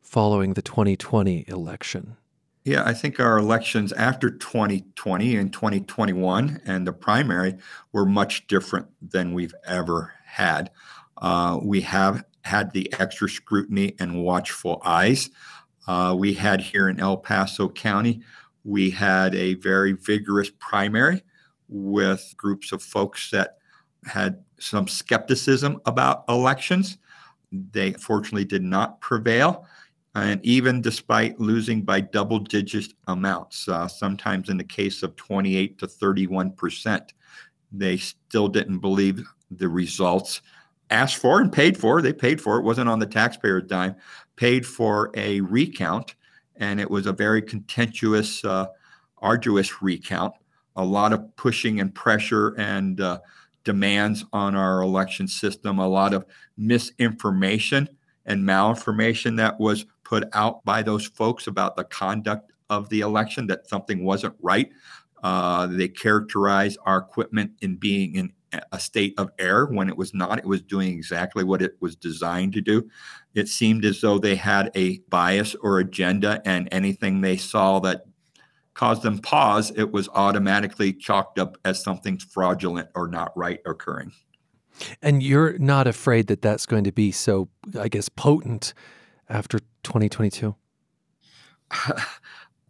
following 0.00 0.54
the 0.54 0.62
2020 0.62 1.44
election? 1.48 2.16
Yeah, 2.64 2.84
I 2.86 2.94
think 2.94 3.18
our 3.18 3.38
elections 3.38 3.92
after 3.92 4.30
2020 4.30 5.36
and 5.36 5.52
2021 5.52 6.60
and 6.64 6.86
the 6.86 6.92
primary 6.92 7.56
were 7.90 8.06
much 8.06 8.46
different 8.46 8.86
than 9.02 9.34
we've 9.34 9.54
ever 9.66 10.12
had. 10.24 10.70
Uh, 11.20 11.58
we 11.60 11.80
have 11.80 12.24
had 12.42 12.72
the 12.72 12.92
extra 13.00 13.28
scrutiny 13.28 13.94
and 13.98 14.22
watchful 14.22 14.80
eyes. 14.84 15.30
Uh, 15.88 16.14
we 16.16 16.34
had 16.34 16.60
here 16.60 16.88
in 16.88 17.00
El 17.00 17.16
Paso 17.16 17.68
County, 17.68 18.22
we 18.62 18.90
had 18.90 19.34
a 19.34 19.54
very 19.54 19.92
vigorous 19.92 20.50
primary 20.60 21.24
with 21.68 22.32
groups 22.36 22.70
of 22.70 22.80
folks 22.80 23.30
that 23.32 23.58
had 24.04 24.44
some 24.60 24.86
skepticism 24.86 25.80
about 25.84 26.24
elections. 26.28 26.98
They 27.50 27.92
fortunately 27.94 28.44
did 28.44 28.62
not 28.62 29.00
prevail. 29.00 29.66
And 30.14 30.44
even 30.44 30.82
despite 30.82 31.40
losing 31.40 31.82
by 31.82 32.00
double 32.00 32.38
digit 32.38 32.92
amounts, 33.08 33.66
uh, 33.68 33.88
sometimes 33.88 34.50
in 34.50 34.58
the 34.58 34.64
case 34.64 35.02
of 35.02 35.16
28 35.16 35.78
to 35.78 35.86
31%, 35.86 37.08
they 37.72 37.96
still 37.96 38.48
didn't 38.48 38.80
believe 38.80 39.26
the 39.50 39.68
results 39.68 40.42
asked 40.90 41.16
for 41.16 41.40
and 41.40 41.50
paid 41.50 41.78
for. 41.78 42.02
They 42.02 42.12
paid 42.12 42.40
for 42.40 42.58
it, 42.58 42.64
wasn't 42.64 42.90
on 42.90 42.98
the 42.98 43.06
taxpayer's 43.06 43.64
dime, 43.64 43.96
paid 44.36 44.66
for 44.66 45.10
a 45.14 45.40
recount. 45.40 46.14
And 46.56 46.78
it 46.78 46.90
was 46.90 47.06
a 47.06 47.12
very 47.12 47.40
contentious, 47.40 48.44
uh, 48.44 48.66
arduous 49.18 49.80
recount. 49.80 50.34
A 50.76 50.84
lot 50.84 51.14
of 51.14 51.34
pushing 51.36 51.80
and 51.80 51.94
pressure 51.94 52.48
and 52.58 53.00
uh, 53.00 53.20
demands 53.64 54.24
on 54.32 54.54
our 54.54 54.82
election 54.82 55.26
system, 55.26 55.78
a 55.78 55.88
lot 55.88 56.12
of 56.12 56.26
misinformation 56.58 57.88
and 58.26 58.44
malinformation 58.44 59.36
that 59.36 59.58
was 59.58 59.86
put 60.12 60.28
out 60.34 60.62
by 60.66 60.82
those 60.82 61.06
folks 61.06 61.46
about 61.46 61.74
the 61.74 61.84
conduct 61.84 62.52
of 62.68 62.86
the 62.90 63.00
election, 63.00 63.46
that 63.46 63.66
something 63.66 64.04
wasn't 64.04 64.34
right. 64.42 64.68
Uh, 65.22 65.66
they 65.66 65.88
characterized 65.88 66.78
our 66.84 66.98
equipment 66.98 67.50
in 67.62 67.76
being 67.76 68.14
in 68.16 68.30
a 68.72 68.78
state 68.78 69.14
of 69.16 69.30
error 69.38 69.64
when 69.72 69.88
it 69.88 69.96
was 69.96 70.12
not. 70.12 70.38
It 70.38 70.44
was 70.44 70.60
doing 70.60 70.92
exactly 70.92 71.44
what 71.44 71.62
it 71.62 71.78
was 71.80 71.96
designed 71.96 72.52
to 72.52 72.60
do. 72.60 72.90
It 73.34 73.48
seemed 73.48 73.86
as 73.86 74.02
though 74.02 74.18
they 74.18 74.36
had 74.36 74.70
a 74.74 74.98
bias 75.08 75.54
or 75.62 75.78
agenda, 75.78 76.42
and 76.44 76.68
anything 76.70 77.22
they 77.22 77.38
saw 77.38 77.78
that 77.80 78.04
caused 78.74 79.00
them 79.00 79.18
pause, 79.18 79.72
it 79.74 79.92
was 79.92 80.10
automatically 80.10 80.92
chalked 80.92 81.38
up 81.38 81.56
as 81.64 81.82
something 81.82 82.18
fraudulent 82.18 82.90
or 82.94 83.08
not 83.08 83.34
right 83.34 83.60
occurring. 83.64 84.12
And 85.00 85.22
you're 85.22 85.56
not 85.56 85.86
afraid 85.86 86.26
that 86.26 86.42
that's 86.42 86.66
going 86.66 86.84
to 86.84 86.92
be 86.92 87.12
so, 87.12 87.48
I 87.80 87.88
guess, 87.88 88.10
potent 88.10 88.74
after 89.30 89.58
2022? 89.82 90.54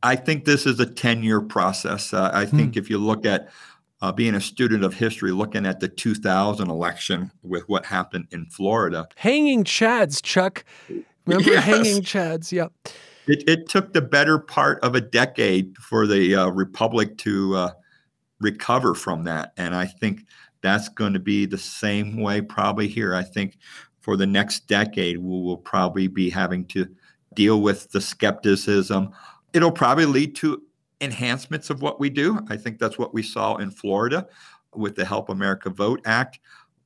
I 0.02 0.16
think 0.16 0.44
this 0.44 0.66
is 0.66 0.80
a 0.80 0.86
10 0.86 1.22
year 1.22 1.40
process. 1.40 2.12
Uh, 2.12 2.30
I 2.32 2.44
think 2.44 2.74
hmm. 2.74 2.78
if 2.78 2.90
you 2.90 2.98
look 2.98 3.24
at 3.24 3.48
uh, 4.02 4.10
being 4.10 4.34
a 4.34 4.40
student 4.40 4.84
of 4.84 4.94
history, 4.94 5.30
looking 5.30 5.64
at 5.64 5.78
the 5.78 5.88
2000 5.88 6.68
election 6.68 7.30
with 7.42 7.68
what 7.68 7.86
happened 7.86 8.26
in 8.32 8.46
Florida. 8.46 9.06
Hanging 9.14 9.62
Chads, 9.62 10.20
Chuck. 10.20 10.64
Remember 11.24 11.50
yes. 11.52 11.64
hanging 11.64 12.02
Chads? 12.02 12.50
Yep. 12.50 12.72
It, 13.28 13.48
it, 13.48 13.68
took 13.68 13.92
the 13.92 14.02
better 14.02 14.40
part 14.40 14.82
of 14.82 14.96
a 14.96 15.00
decade 15.00 15.78
for 15.78 16.08
the 16.08 16.34
uh, 16.34 16.48
Republic 16.48 17.16
to 17.18 17.54
uh, 17.54 17.70
recover 18.40 18.96
from 18.96 19.22
that. 19.24 19.52
And 19.56 19.76
I 19.76 19.86
think 19.86 20.26
that's 20.60 20.88
going 20.88 21.12
to 21.12 21.20
be 21.20 21.46
the 21.46 21.58
same 21.58 22.20
way 22.20 22.40
probably 22.40 22.88
here. 22.88 23.14
I 23.14 23.22
think 23.22 23.58
for 24.00 24.16
the 24.16 24.26
next 24.26 24.66
decade, 24.66 25.18
we 25.18 25.28
will 25.28 25.56
probably 25.56 26.08
be 26.08 26.28
having 26.28 26.64
to 26.66 26.88
deal 27.34 27.60
with 27.60 27.90
the 27.90 28.00
skepticism. 28.00 29.10
It'll 29.52 29.72
probably 29.72 30.06
lead 30.06 30.34
to 30.36 30.62
enhancements 31.00 31.70
of 31.70 31.82
what 31.82 32.00
we 32.00 32.10
do. 32.10 32.38
I 32.48 32.56
think 32.56 32.78
that's 32.78 32.98
what 32.98 33.12
we 33.12 33.22
saw 33.22 33.56
in 33.56 33.70
Florida 33.70 34.26
with 34.74 34.94
the 34.94 35.04
Help 35.04 35.28
America 35.28 35.70
Vote 35.70 36.00
Act. 36.04 36.38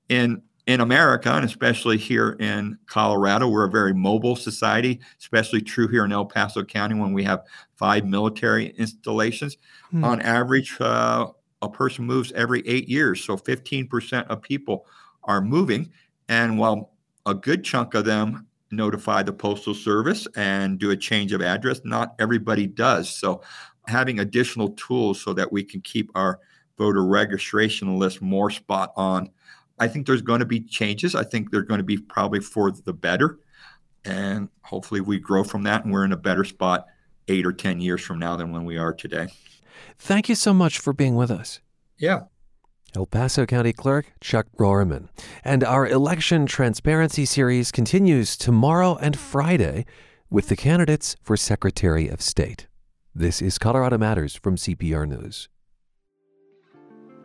In 0.08 0.42
in 0.66 0.80
America, 0.80 1.32
and 1.32 1.44
especially 1.44 1.96
here 1.96 2.36
in 2.40 2.76
Colorado, 2.86 3.48
we're 3.48 3.66
a 3.66 3.70
very 3.70 3.94
mobile 3.94 4.34
society, 4.34 5.00
especially 5.20 5.60
true 5.60 5.86
here 5.86 6.04
in 6.04 6.10
El 6.10 6.26
Paso 6.26 6.64
County 6.64 6.96
when 6.96 7.12
we 7.12 7.22
have 7.22 7.44
five 7.76 8.04
military 8.04 8.70
installations. 8.70 9.58
Hmm. 9.92 10.02
On 10.02 10.20
average, 10.22 10.76
uh, 10.80 11.28
a 11.62 11.68
person 11.68 12.04
moves 12.04 12.32
every 12.32 12.66
eight 12.66 12.88
years. 12.88 13.22
So 13.22 13.36
15% 13.36 14.26
of 14.26 14.42
people 14.42 14.86
are 15.24 15.40
moving. 15.40 15.90
And 16.28 16.58
while 16.58 16.92
a 17.26 17.34
good 17.34 17.64
chunk 17.64 17.94
of 17.94 18.04
them 18.04 18.46
notify 18.76 19.22
the 19.22 19.32
Postal 19.32 19.74
Service 19.74 20.28
and 20.36 20.78
do 20.78 20.90
a 20.90 20.96
change 20.96 21.32
of 21.32 21.42
address, 21.42 21.80
not 21.84 22.14
everybody 22.18 22.66
does. 22.66 23.08
So 23.08 23.42
having 23.88 24.20
additional 24.20 24.70
tools 24.70 25.20
so 25.20 25.32
that 25.34 25.50
we 25.50 25.64
can 25.64 25.80
keep 25.80 26.10
our 26.14 26.40
voter 26.76 27.04
registration 27.04 27.98
list 27.98 28.20
more 28.20 28.50
spot 28.50 28.92
on. 28.96 29.30
I 29.78 29.88
think 29.88 30.06
there's 30.06 30.22
going 30.22 30.40
to 30.40 30.46
be 30.46 30.60
changes. 30.60 31.14
I 31.14 31.24
think 31.24 31.50
they're 31.50 31.62
going 31.62 31.78
to 31.78 31.84
be 31.84 31.98
probably 31.98 32.40
for 32.40 32.70
the 32.70 32.92
better. 32.92 33.38
And 34.04 34.48
hopefully 34.62 35.00
we 35.00 35.18
grow 35.18 35.44
from 35.44 35.64
that 35.64 35.84
and 35.84 35.92
we're 35.92 36.04
in 36.04 36.12
a 36.12 36.16
better 36.16 36.44
spot 36.44 36.86
eight 37.28 37.44
or 37.44 37.52
10 37.52 37.80
years 37.80 38.00
from 38.00 38.18
now 38.18 38.36
than 38.36 38.52
when 38.52 38.64
we 38.64 38.78
are 38.78 38.92
today. 38.92 39.28
Thank 39.98 40.28
you 40.28 40.34
so 40.34 40.52
much 40.54 40.78
for 40.78 40.92
being 40.92 41.16
with 41.16 41.30
us. 41.30 41.60
Yeah. 41.98 42.24
El 42.94 43.06
Paso 43.06 43.46
County 43.46 43.72
Clerk 43.72 44.12
Chuck 44.20 44.46
Broerman. 44.56 45.08
And 45.44 45.64
our 45.64 45.86
election 45.86 46.46
transparency 46.46 47.24
series 47.24 47.72
continues 47.72 48.36
tomorrow 48.36 48.96
and 48.96 49.18
Friday 49.18 49.84
with 50.30 50.48
the 50.48 50.56
candidates 50.56 51.16
for 51.22 51.36
Secretary 51.36 52.08
of 52.08 52.20
State. 52.20 52.66
This 53.14 53.40
is 53.40 53.58
Colorado 53.58 53.98
Matters 53.98 54.34
from 54.34 54.56
CPR 54.56 55.08
News. 55.08 55.48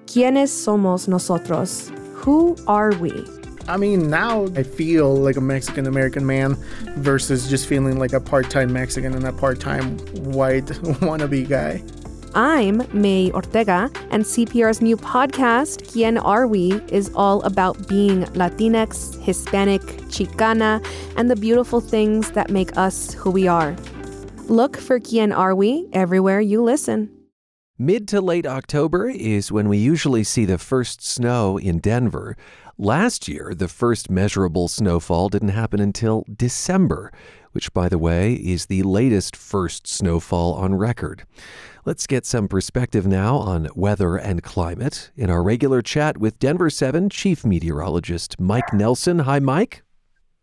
¿Quiénes 0.05 0.49
somos 0.49 1.07
nosotros? 1.07 1.89
Who 2.15 2.55
are 2.67 2.91
we? 2.93 3.25
I 3.67 3.77
mean, 3.77 4.09
now 4.09 4.45
I 4.55 4.63
feel 4.63 5.15
like 5.15 5.37
a 5.37 5.41
Mexican 5.41 5.87
American 5.87 6.25
man 6.25 6.55
versus 6.97 7.49
just 7.49 7.67
feeling 7.67 7.99
like 7.99 8.13
a 8.13 8.19
part 8.19 8.49
time 8.49 8.73
Mexican 8.73 9.13
and 9.13 9.25
a 9.25 9.31
part 9.33 9.59
time 9.59 9.97
white 10.33 10.65
wannabe 11.01 11.47
guy. 11.47 11.83
I'm 12.33 12.87
May 12.93 13.29
Ortega, 13.33 13.91
and 14.09 14.23
CPR's 14.23 14.81
new 14.81 14.95
podcast, 14.95 15.81
Quién 15.91 16.17
Are 16.23 16.47
We, 16.47 16.71
is 16.87 17.11
all 17.13 17.41
about 17.41 17.89
being 17.89 18.23
Latinx, 18.23 19.21
Hispanic, 19.21 19.81
Chicana, 20.07 20.81
and 21.17 21.29
the 21.29 21.35
beautiful 21.35 21.81
things 21.81 22.31
that 22.31 22.49
make 22.49 22.77
us 22.77 23.13
who 23.15 23.31
we 23.31 23.49
are. 23.49 23.75
Look 24.45 24.77
for 24.77 24.97
Quién 24.97 25.35
Are 25.35 25.53
We 25.53 25.89
everywhere 25.91 26.39
you 26.39 26.63
listen. 26.63 27.11
Mid 27.77 28.07
to 28.09 28.21
late 28.21 28.45
October 28.45 29.09
is 29.09 29.51
when 29.51 29.67
we 29.67 29.77
usually 29.77 30.23
see 30.23 30.45
the 30.45 30.57
first 30.57 31.05
snow 31.05 31.57
in 31.57 31.79
Denver. 31.79 32.37
Last 32.77 33.27
year, 33.27 33.53
the 33.53 33.67
first 33.67 34.09
measurable 34.09 34.69
snowfall 34.69 35.27
didn't 35.27 35.49
happen 35.49 35.81
until 35.81 36.23
December, 36.33 37.11
which, 37.51 37.73
by 37.73 37.89
the 37.89 37.97
way, 37.97 38.35
is 38.35 38.67
the 38.67 38.83
latest 38.83 39.35
first 39.35 39.85
snowfall 39.85 40.53
on 40.53 40.75
record. 40.75 41.25
Let's 41.83 42.05
get 42.05 42.27
some 42.27 42.47
perspective 42.47 43.07
now 43.07 43.37
on 43.37 43.67
weather 43.73 44.15
and 44.15 44.43
climate 44.43 45.09
in 45.15 45.31
our 45.31 45.41
regular 45.41 45.81
chat 45.81 46.19
with 46.19 46.37
Denver 46.37 46.69
7 46.69 47.09
Chief 47.09 47.43
Meteorologist 47.43 48.39
Mike 48.39 48.71
Nelson. 48.71 49.19
Hi, 49.19 49.39
Mike. 49.39 49.81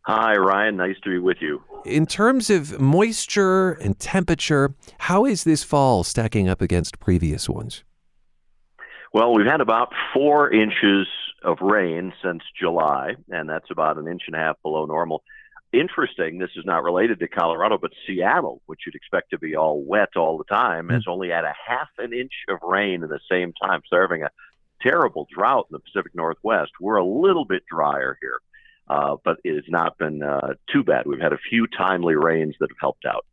Hi, 0.03 0.35
Ryan. 0.35 0.77
Nice 0.77 0.97
to 1.05 1.11
be 1.11 1.21
with 1.21 1.37
you. 1.41 1.63
In 1.85 2.07
terms 2.07 2.51
of 2.51 2.81
moisture 2.81 3.73
and 3.75 3.97
temperature, 4.01 4.75
how 4.99 5.25
is 5.27 5.45
this 5.45 5.63
fall 5.63 6.03
stacking 6.03 6.49
up 6.49 6.61
against 6.61 6.99
previous 6.99 7.49
ones? 7.49 7.85
Well, 9.15 9.33
we've 9.33 9.47
had 9.47 9.61
about 9.61 9.93
four 10.13 10.53
inches 10.53 11.07
of 11.45 11.59
rain 11.61 12.13
since 12.21 12.43
July, 12.61 13.15
and 13.29 13.49
that's 13.49 13.71
about 13.71 13.97
an 13.97 14.09
inch 14.09 14.23
and 14.27 14.35
a 14.35 14.41
half 14.41 14.57
below 14.65 14.87
normal. 14.87 15.23
Interesting, 15.73 16.39
this 16.39 16.51
is 16.57 16.65
not 16.65 16.83
related 16.83 17.19
to 17.21 17.29
Colorado, 17.29 17.77
but 17.77 17.91
Seattle, 18.07 18.63
which 18.67 18.81
you'd 18.87 18.95
expect 18.95 19.31
to 19.31 19.39
be 19.39 19.55
all 19.55 19.83
wet 19.83 20.17
all 20.17 20.39
the 20.39 20.45
time, 20.45 20.89
mm. 20.89 20.95
has 20.95 21.05
only 21.07 21.29
had 21.29 21.45
a 21.45 21.55
half 21.67 21.89
an 21.99 22.13
inch 22.13 22.33
of 22.49 22.59
rain 22.63 23.03
in 23.03 23.09
the 23.09 23.21
same 23.31 23.53
time, 23.53 23.83
serving 23.91 24.23
a 24.23 24.31
terrible 24.81 25.27
drought 25.31 25.67
in 25.71 25.75
the 25.75 25.81
Pacific 25.81 26.15
Northwest. 26.15 26.73
We're 26.81 26.97
a 26.97 27.05
little 27.05 27.45
bit 27.45 27.65
drier 27.71 28.17
here 28.23 28.41
uh, 28.89 29.17
but 29.25 29.39
it 29.45 29.55
has 29.55 29.65
not 29.69 29.99
been 29.99 30.23
uh, 30.23 30.55
too 30.73 30.83
bad. 30.83 31.07
We've 31.07 31.21
had 31.21 31.33
a 31.33 31.39
few 31.39 31.67
timely 31.67 32.15
rains 32.15 32.55
that 32.61 32.71
have 32.71 32.79
helped 32.81 33.05
out. 33.05 33.25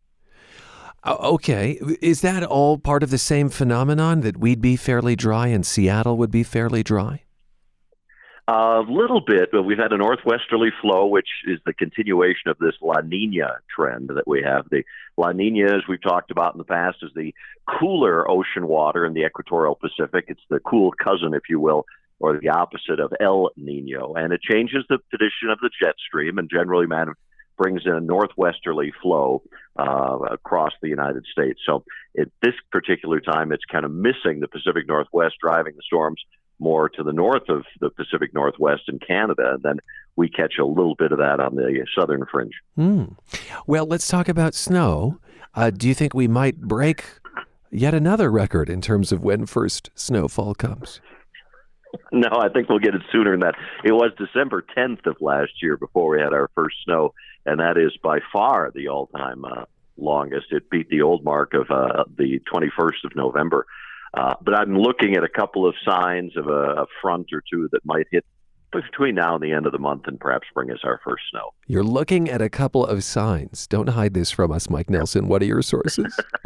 Okay. 1.06 1.80
Is 2.02 2.21
that 2.21 2.43
all 2.43 2.78
part 2.80 3.04
of 3.04 3.12
the 3.12 3.19
same 3.19 3.50
phenomenon 3.50 4.21
that 4.21 4.38
we'd 4.38 4.62
be 4.62 4.76
fairly 4.76 5.15
dry 5.15 5.48
and 5.48 5.65
Seattle 5.65 6.17
would 6.17 6.32
be 6.32 6.43
fairly 6.43 6.82
dry? 6.82 7.24
A 8.47 8.84
little 8.88 9.21
bit, 9.21 9.49
but 9.51 9.63
we've 9.63 9.79
had 9.79 9.91
a 9.91 9.97
northwesterly 9.97 10.69
flow, 10.79 11.08
which 11.08 11.29
is 11.47 11.60
the 11.65 11.73
continuation 11.73 12.51
of 12.51 12.60
this 12.60 12.75
La 12.79 13.01
Nina 13.01 13.58
trend 13.75 14.10
that 14.10 14.27
we 14.27 14.43
have. 14.43 14.69
The 14.69 14.84
La 15.17 15.31
Nina, 15.31 15.75
as 15.75 15.81
we've 15.89 16.01
talked 16.01 16.29
about 16.29 16.53
in 16.53 16.60
the 16.60 16.63
past, 16.63 16.97
is 17.01 17.10
the 17.15 17.34
cooler 17.67 18.29
ocean 18.29 18.67
water 18.67 19.03
in 19.03 19.13
the 19.13 19.25
equatorial 19.25 19.73
Pacific. 19.73 20.25
It's 20.27 20.45
the 20.47 20.60
cool 20.60 20.91
cousin, 20.91 21.34
if 21.34 21.49
you 21.49 21.60
will, 21.60 21.88
or 22.19 22.39
the 22.39 22.49
opposite 22.49 22.99
of 22.99 23.12
El 23.19 23.49
Nino, 23.58 24.13
and 24.13 24.31
it 24.31 24.41
changes 24.43 24.86
the 24.89 24.99
position 25.10 25.49
of 25.49 25.58
the 25.60 25.71
jet 25.81 25.95
stream 26.08 26.38
and 26.38 26.47
generally 26.47 26.86
man- 26.86 27.13
brings 27.58 27.81
in 27.86 27.93
a 27.93 28.01
northwesterly 28.01 28.93
flow 29.01 29.41
uh, 29.79 30.19
across 30.31 30.73
the 30.84 30.89
United 30.89 31.25
States. 31.31 31.60
So 31.65 31.84
at 32.19 32.27
this 32.43 32.53
particular 32.71 33.21
time, 33.21 33.51
it's 33.51 33.65
kind 33.65 33.86
of 33.86 33.91
missing 33.91 34.39
the 34.39 34.47
Pacific 34.47 34.88
Northwest, 34.88 35.36
driving 35.41 35.75
the 35.75 35.81
storms 35.84 36.21
more 36.59 36.89
to 36.89 37.03
the 37.03 37.13
north 37.13 37.49
of 37.49 37.63
the 37.79 37.89
Pacific 37.89 38.33
Northwest 38.33 38.83
and 38.87 39.01
Canada. 39.05 39.53
And 39.55 39.63
then 39.63 39.79
we 40.15 40.29
catch 40.29 40.53
a 40.59 40.65
little 40.65 40.95
bit 40.95 41.11
of 41.11 41.17
that 41.17 41.39
on 41.39 41.55
the 41.55 41.85
southern 41.97 42.25
fringe. 42.31 42.53
Mm. 42.77 43.15
Well, 43.67 43.85
let's 43.85 44.07
talk 44.07 44.29
about 44.29 44.53
snow. 44.55 45.19
Uh, 45.53 45.69
do 45.69 45.87
you 45.87 45.93
think 45.93 46.13
we 46.13 46.27
might 46.27 46.61
break 46.61 47.05
yet 47.71 47.93
another 47.93 48.31
record 48.31 48.69
in 48.69 48.81
terms 48.81 49.11
of 49.11 49.23
when 49.23 49.45
first 49.45 49.89
snowfall 49.95 50.55
comes? 50.55 51.01
No, 52.11 52.27
I 52.29 52.49
think 52.49 52.67
we'll 52.67 52.79
get 52.79 52.93
it 52.93 53.03
sooner 53.09 53.31
than 53.31 53.39
that. 53.39 53.55
It 53.85 53.93
was 53.93 54.11
December 54.17 54.65
10th 54.77 55.05
of 55.05 55.15
last 55.21 55.51
year 55.61 55.77
before 55.77 56.09
we 56.09 56.19
had 56.19 56.33
our 56.33 56.49
first 56.53 56.75
snow, 56.83 57.13
and 57.45 57.61
that 57.61 57.77
is 57.77 57.95
by 58.03 58.19
far 58.33 58.69
the 58.75 58.89
all-time 58.89 59.45
uh, 59.45 59.63
longest. 59.97 60.47
It 60.51 60.69
beat 60.69 60.89
the 60.89 61.01
old 61.01 61.23
mark 61.23 61.53
of 61.53 61.71
uh, 61.71 62.03
the 62.17 62.41
21st 62.53 63.05
of 63.05 63.15
November. 63.15 63.65
Uh, 64.15 64.36
but 64.41 64.56
I'm 64.56 64.78
looking 64.78 65.15
at 65.15 65.23
a 65.23 65.30
couple 65.30 65.67
of 65.67 65.75
signs 65.86 66.38
of 66.38 66.47
a, 66.47 66.84
a 66.84 66.86
front 67.01 67.28
or 67.34 67.43
two 67.51 67.67
that 67.71 67.86
might 67.86 68.08
hit 68.12 68.25
between 68.71 69.15
now 69.15 69.36
and 69.36 69.43
the 69.43 69.51
end 69.51 69.65
of 69.65 69.71
the 69.71 69.80
month 69.80 70.04
and 70.06 70.19
perhaps 70.19 70.47
bring 70.54 70.71
us 70.71 70.80
our 70.84 70.99
first 71.04 71.23
snow. 71.32 71.54
You're 71.67 71.84
looking 71.84 72.30
at 72.30 72.41
a 72.41 72.49
couple 72.49 72.86
of 72.86 73.04
signs. 73.04 73.67
Don't 73.67 73.88
hide 73.88 74.13
this 74.13 74.32
from 74.32 74.51
us, 74.51 74.69
Mike 74.69 74.89
Nelson. 74.89 75.28
What 75.28 75.41
are 75.41 75.45
your 75.45 75.62
sources? 75.62 76.17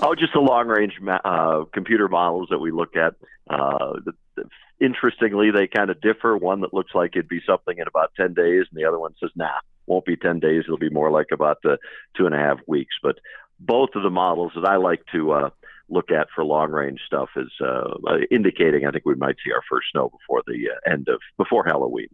oh, 0.00 0.14
just 0.14 0.32
the 0.34 0.40
long 0.40 0.68
range 0.68 0.94
uh, 1.24 1.64
computer 1.72 2.08
models 2.08 2.48
that 2.50 2.58
we 2.58 2.70
look 2.70 2.96
at. 2.96 3.14
Uh, 3.48 3.94
the, 4.04 4.12
the, 4.36 4.44
interestingly, 4.80 5.50
they 5.50 5.68
kind 5.68 5.90
of 5.90 6.00
differ. 6.00 6.36
One 6.36 6.60
that 6.62 6.74
looks 6.74 6.92
like 6.94 7.10
it'd 7.14 7.28
be 7.28 7.40
something 7.46 7.78
in 7.78 7.86
about 7.86 8.12
10 8.16 8.34
days, 8.34 8.64
and 8.70 8.80
the 8.80 8.86
other 8.86 8.98
one 8.98 9.14
says, 9.20 9.30
nah, 9.36 9.58
won't 9.86 10.06
be 10.06 10.16
10 10.16 10.40
days. 10.40 10.64
It'll 10.66 10.78
be 10.78 10.90
more 10.90 11.10
like 11.10 11.28
about 11.32 11.58
uh, 11.64 11.76
two 12.16 12.26
and 12.26 12.34
a 12.34 12.38
half 12.38 12.58
weeks. 12.66 12.94
But 13.02 13.16
both 13.60 13.90
of 13.94 14.02
the 14.02 14.10
models 14.10 14.52
that 14.56 14.68
I 14.68 14.76
like 14.76 15.02
to 15.12 15.32
uh, 15.32 15.50
look 15.88 16.10
at 16.10 16.28
for 16.34 16.44
long 16.44 16.70
range 16.70 17.00
stuff 17.06 17.28
is 17.36 17.50
uh, 17.64 17.94
indicating 18.30 18.86
I 18.86 18.90
think 18.90 19.04
we 19.04 19.14
might 19.14 19.36
see 19.44 19.52
our 19.52 19.62
first 19.68 19.88
snow 19.92 20.10
before 20.10 20.42
the 20.46 20.68
uh, 20.70 20.92
end 20.92 21.08
of 21.08 21.20
before 21.36 21.64
Halloween. 21.64 22.08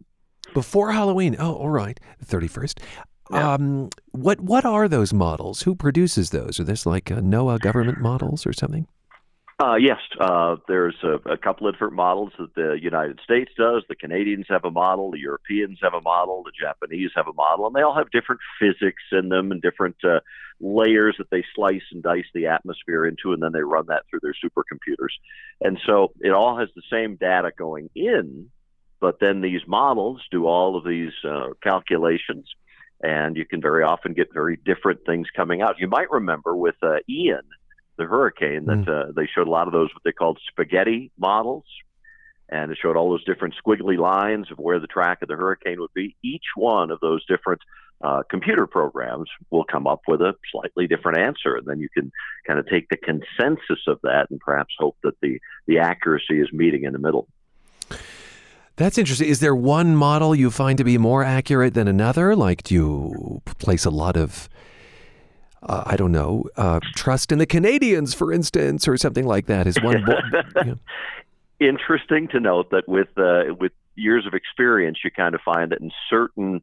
Before 0.53 0.91
Halloween. 0.91 1.35
Oh, 1.39 1.55
all 1.55 1.69
right, 1.69 1.99
the 2.19 2.25
thirty 2.25 2.47
first. 2.47 2.79
Yeah. 3.31 3.53
Um, 3.53 3.89
what 4.11 4.41
what 4.41 4.65
are 4.65 4.87
those 4.87 5.13
models? 5.13 5.61
Who 5.61 5.75
produces 5.75 6.31
those? 6.31 6.59
Are 6.59 6.65
this 6.65 6.85
like 6.85 7.11
uh, 7.11 7.21
NOAA 7.21 7.59
government 7.59 7.99
models 7.99 8.45
or 8.45 8.53
something? 8.53 8.87
Uh, 9.61 9.75
yes, 9.75 9.99
uh, 10.19 10.55
there's 10.67 10.95
a, 11.03 11.33
a, 11.33 11.37
couple 11.37 11.67
of 11.67 11.75
different 11.75 11.93
models 11.93 12.31
that 12.39 12.55
the 12.55 12.79
United 12.81 13.19
States 13.23 13.51
does. 13.55 13.83
The 13.87 13.95
Canadians 13.95 14.47
have 14.49 14.65
a 14.65 14.71
model, 14.71 15.11
the 15.11 15.19
Europeans 15.19 15.77
have 15.83 15.93
a 15.93 16.01
model, 16.01 16.41
the 16.43 16.51
Japanese 16.59 17.11
have 17.15 17.27
a 17.27 17.33
model, 17.33 17.67
and 17.67 17.75
they 17.75 17.83
all 17.83 17.93
have 17.93 18.09
different 18.09 18.41
physics 18.59 19.03
in 19.11 19.29
them 19.29 19.51
and 19.51 19.61
different 19.61 19.97
uh, 20.03 20.21
layers 20.59 21.13
that 21.19 21.29
they 21.29 21.43
slice 21.53 21.83
and 21.91 22.01
dice 22.01 22.25
the 22.33 22.47
atmosphere 22.47 23.05
into, 23.05 23.33
and 23.33 23.43
then 23.43 23.51
they 23.51 23.61
run 23.61 23.85
that 23.89 24.01
through 24.09 24.21
their 24.23 24.33
supercomputers. 24.33 25.13
And 25.59 25.79
so 25.85 26.11
it 26.21 26.31
all 26.31 26.57
has 26.57 26.69
the 26.75 26.81
same 26.91 27.17
data 27.17 27.51
going 27.55 27.91
in, 27.93 28.49
but 28.99 29.19
then 29.19 29.41
these 29.41 29.61
models 29.67 30.23
do 30.31 30.47
all 30.47 30.75
of 30.75 30.85
these 30.85 31.13
uh, 31.23 31.49
calculations, 31.61 32.47
and 33.03 33.37
you 33.37 33.45
can 33.45 33.61
very 33.61 33.83
often 33.83 34.13
get 34.13 34.33
very 34.33 34.57
different 34.57 35.05
things 35.05 35.27
coming 35.35 35.61
out. 35.61 35.77
You 35.77 35.87
might 35.87 36.09
remember 36.09 36.55
with 36.55 36.77
uh, 36.81 36.95
Ian 37.07 37.43
the 38.01 38.07
hurricane 38.07 38.65
that 38.65 38.85
mm. 38.85 39.09
uh, 39.09 39.11
they 39.15 39.27
showed 39.27 39.47
a 39.47 39.51
lot 39.51 39.67
of 39.67 39.73
those 39.73 39.89
what 39.93 40.03
they 40.03 40.11
called 40.11 40.39
spaghetti 40.49 41.11
models 41.17 41.65
and 42.49 42.71
it 42.71 42.77
showed 42.81 42.97
all 42.97 43.09
those 43.09 43.23
different 43.23 43.55
squiggly 43.63 43.97
lines 43.97 44.51
of 44.51 44.57
where 44.57 44.79
the 44.79 44.87
track 44.87 45.21
of 45.21 45.27
the 45.27 45.35
hurricane 45.35 45.79
would 45.79 45.93
be 45.93 46.15
each 46.23 46.45
one 46.55 46.91
of 46.91 46.99
those 46.99 47.25
different 47.25 47.61
uh, 48.03 48.23
computer 48.29 48.65
programs 48.65 49.29
will 49.51 49.63
come 49.63 49.85
up 49.85 50.01
with 50.07 50.21
a 50.21 50.33
slightly 50.51 50.87
different 50.87 51.19
answer 51.19 51.55
and 51.55 51.67
then 51.67 51.79
you 51.79 51.87
can 51.93 52.11
kind 52.47 52.57
of 52.59 52.67
take 52.67 52.89
the 52.89 52.97
consensus 52.97 53.85
of 53.87 53.99
that 54.01 54.27
and 54.31 54.39
perhaps 54.39 54.73
hope 54.79 54.97
that 55.03 55.13
the 55.21 55.39
the 55.67 55.77
accuracy 55.77 56.41
is 56.41 56.51
meeting 56.51 56.83
in 56.83 56.93
the 56.93 56.99
middle 56.99 57.27
that's 58.77 58.97
interesting. 58.97 59.27
Is 59.27 59.41
there 59.41 59.53
one 59.53 59.95
model 59.95 60.33
you 60.33 60.49
find 60.49 60.77
to 60.79 60.83
be 60.83 60.97
more 60.97 61.23
accurate 61.23 61.75
than 61.75 61.87
another? 61.87 62.35
Like, 62.35 62.63
do 62.63 62.73
you 62.73 63.41
place 63.59 63.85
a 63.85 63.91
lot 63.91 64.17
of 64.17 64.49
uh, 65.63 65.83
I 65.85 65.95
don't 65.95 66.11
know, 66.11 66.45
uh, 66.55 66.79
trust 66.95 67.31
in 67.31 67.37
the 67.37 67.45
Canadians, 67.45 68.13
for 68.13 68.33
instance, 68.33 68.87
or 68.87 68.97
something 68.97 69.25
like 69.25 69.45
that. 69.45 69.67
Is 69.67 69.81
one 69.81 70.03
bo- 70.03 70.75
interesting 71.59 72.27
to 72.29 72.39
note 72.39 72.71
that 72.71 72.87
with 72.87 73.09
uh, 73.17 73.53
with 73.59 73.71
years 73.95 74.25
of 74.25 74.33
experience, 74.33 74.99
you 75.03 75.11
kind 75.11 75.35
of 75.35 75.41
find 75.41 75.71
that 75.71 75.81
in 75.81 75.91
certain 76.09 76.61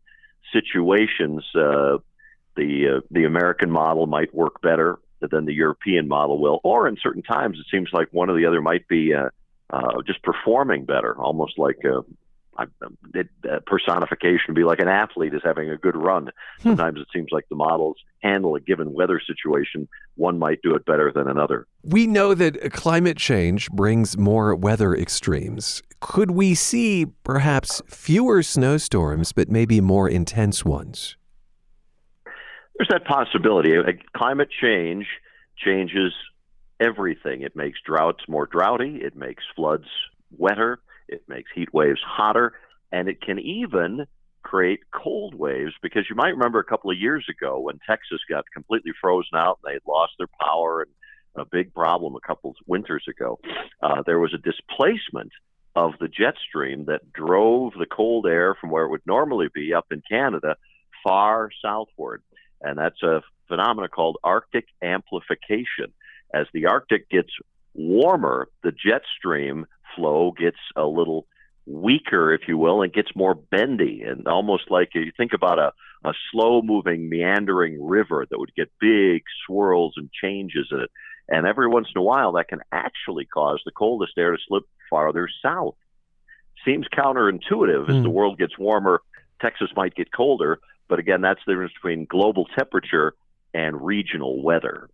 situations, 0.52 1.44
uh, 1.54 1.98
the 2.56 2.96
uh, 2.96 3.00
the 3.10 3.24
American 3.24 3.70
model 3.70 4.06
might 4.06 4.34
work 4.34 4.60
better 4.62 4.98
than 5.20 5.44
the 5.44 5.54
European 5.54 6.08
model 6.08 6.40
will, 6.40 6.60
or 6.64 6.88
in 6.88 6.96
certain 7.02 7.22
times, 7.22 7.58
it 7.58 7.66
seems 7.70 7.90
like 7.92 8.08
one 8.12 8.30
or 8.30 8.36
the 8.36 8.46
other 8.46 8.60
might 8.60 8.86
be 8.88 9.14
uh, 9.14 9.30
just 10.06 10.22
performing 10.22 10.84
better, 10.84 11.16
almost 11.16 11.58
like 11.58 11.78
it, 13.14 13.28
uh, 13.50 13.58
personification 13.66 14.46
would 14.48 14.56
be 14.56 14.64
like 14.64 14.80
an 14.80 14.88
athlete 14.88 15.34
is 15.34 15.42
having 15.44 15.70
a 15.70 15.76
good 15.76 15.96
run. 15.96 16.30
Hmm. 16.60 16.70
Sometimes 16.70 17.00
it 17.00 17.06
seems 17.12 17.28
like 17.30 17.48
the 17.48 17.56
models 17.56 17.96
handle 18.22 18.54
a 18.54 18.60
given 18.60 18.92
weather 18.92 19.20
situation. 19.24 19.88
One 20.16 20.38
might 20.38 20.60
do 20.62 20.74
it 20.74 20.84
better 20.84 21.12
than 21.14 21.28
another. 21.28 21.66
We 21.82 22.06
know 22.06 22.34
that 22.34 22.72
climate 22.72 23.16
change 23.16 23.70
brings 23.70 24.16
more 24.18 24.54
weather 24.54 24.94
extremes. 24.94 25.82
Could 26.00 26.32
we 26.32 26.54
see 26.54 27.06
perhaps 27.24 27.82
fewer 27.86 28.42
snowstorms, 28.42 29.32
but 29.32 29.48
maybe 29.48 29.80
more 29.80 30.08
intense 30.08 30.64
ones? 30.64 31.16
There's 32.76 32.88
that 32.90 33.04
possibility. 33.04 33.74
Climate 34.16 34.48
change 34.60 35.06
changes 35.56 36.12
everything. 36.80 37.42
It 37.42 37.56
makes 37.56 37.80
droughts 37.84 38.24
more 38.28 38.46
droughty. 38.46 39.00
It 39.02 39.16
makes 39.16 39.42
floods 39.56 39.88
wetter. 40.36 40.78
It 41.08 41.22
makes 41.28 41.50
heat 41.54 41.72
waves 41.72 42.00
hotter, 42.04 42.52
and 42.92 43.08
it 43.08 43.20
can 43.20 43.38
even 43.38 44.06
create 44.42 44.80
cold 44.92 45.34
waves 45.34 45.72
because 45.82 46.04
you 46.08 46.16
might 46.16 46.28
remember 46.28 46.58
a 46.58 46.64
couple 46.64 46.90
of 46.90 46.98
years 46.98 47.26
ago 47.28 47.58
when 47.60 47.78
Texas 47.86 48.20
got 48.30 48.44
completely 48.52 48.92
frozen 49.00 49.36
out 49.36 49.58
and 49.62 49.74
they 49.74 49.78
lost 49.86 50.12
their 50.18 50.28
power 50.40 50.82
and 50.82 50.90
a 51.36 51.44
big 51.44 51.72
problem 51.74 52.14
a 52.14 52.26
couple 52.26 52.50
of 52.50 52.56
winters 52.66 53.04
ago. 53.08 53.38
Uh, 53.82 54.02
there 54.06 54.18
was 54.18 54.34
a 54.34 54.38
displacement 54.38 55.30
of 55.76 55.92
the 56.00 56.08
jet 56.08 56.34
stream 56.48 56.86
that 56.86 57.12
drove 57.12 57.72
the 57.78 57.86
cold 57.86 58.26
air 58.26 58.56
from 58.60 58.70
where 58.70 58.84
it 58.84 58.90
would 58.90 59.06
normally 59.06 59.48
be 59.54 59.74
up 59.74 59.86
in 59.90 60.02
Canada 60.08 60.56
far 61.04 61.50
southward. 61.62 62.22
And 62.60 62.78
that's 62.78 63.02
a 63.02 63.22
phenomenon 63.46 63.88
called 63.94 64.16
Arctic 64.24 64.66
amplification. 64.82 65.92
As 66.34 66.46
the 66.52 66.66
Arctic 66.66 67.08
gets 67.08 67.30
warmer, 67.78 68.48
the 68.62 68.72
jet 68.72 69.02
stream 69.16 69.66
flow 69.96 70.32
gets 70.32 70.58
a 70.76 70.84
little 70.84 71.26
weaker, 71.64 72.32
if 72.32 72.42
you 72.48 72.58
will, 72.58 72.82
and 72.82 72.92
gets 72.92 73.14
more 73.14 73.34
bendy 73.34 74.02
and 74.02 74.26
almost 74.26 74.64
like 74.70 74.90
you 74.94 75.12
think 75.16 75.32
about 75.32 75.58
a, 75.58 75.72
a 76.04 76.12
slow 76.30 76.60
moving, 76.62 77.08
meandering 77.08 77.82
river 77.86 78.26
that 78.28 78.38
would 78.38 78.54
get 78.54 78.70
big 78.80 79.22
swirls 79.46 79.94
and 79.96 80.10
changes 80.10 80.68
in 80.70 80.80
it. 80.80 80.90
And 81.28 81.46
every 81.46 81.68
once 81.68 81.88
in 81.94 81.98
a 81.98 82.04
while, 82.04 82.32
that 82.32 82.48
can 82.48 82.60
actually 82.72 83.26
cause 83.26 83.60
the 83.64 83.70
coldest 83.70 84.12
air 84.16 84.32
to 84.32 84.38
slip 84.48 84.64
farther 84.88 85.28
south. 85.42 85.74
Seems 86.64 86.86
counterintuitive. 86.88 87.86
Mm. 87.86 87.96
As 87.96 88.02
the 88.02 88.08
hmm. 88.08 88.14
world 88.14 88.38
gets 88.38 88.58
warmer, 88.58 89.02
Texas 89.40 89.68
might 89.76 89.94
get 89.94 90.12
colder. 90.12 90.58
But 90.88 90.98
again, 90.98 91.20
that's 91.20 91.40
the 91.46 91.52
difference 91.52 91.74
between 91.74 92.06
global 92.06 92.46
temperature 92.56 93.14
and 93.52 93.84
regional 93.84 94.42
weather. 94.42 94.88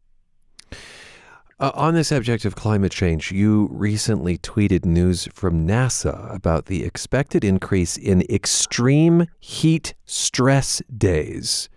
Uh, 1.60 1.70
on 1.74 1.94
the 1.94 2.02
subject 2.02 2.44
of 2.44 2.56
climate 2.56 2.90
change, 2.90 3.30
you 3.30 3.68
recently 3.70 4.36
tweeted 4.38 4.84
news 4.84 5.28
from 5.32 5.66
NASA 5.66 6.34
about 6.34 6.66
the 6.66 6.84
expected 6.84 7.44
increase 7.44 7.96
in 7.96 8.22
extreme 8.22 9.26
heat 9.38 9.94
stress 10.04 10.82
days. 10.96 11.68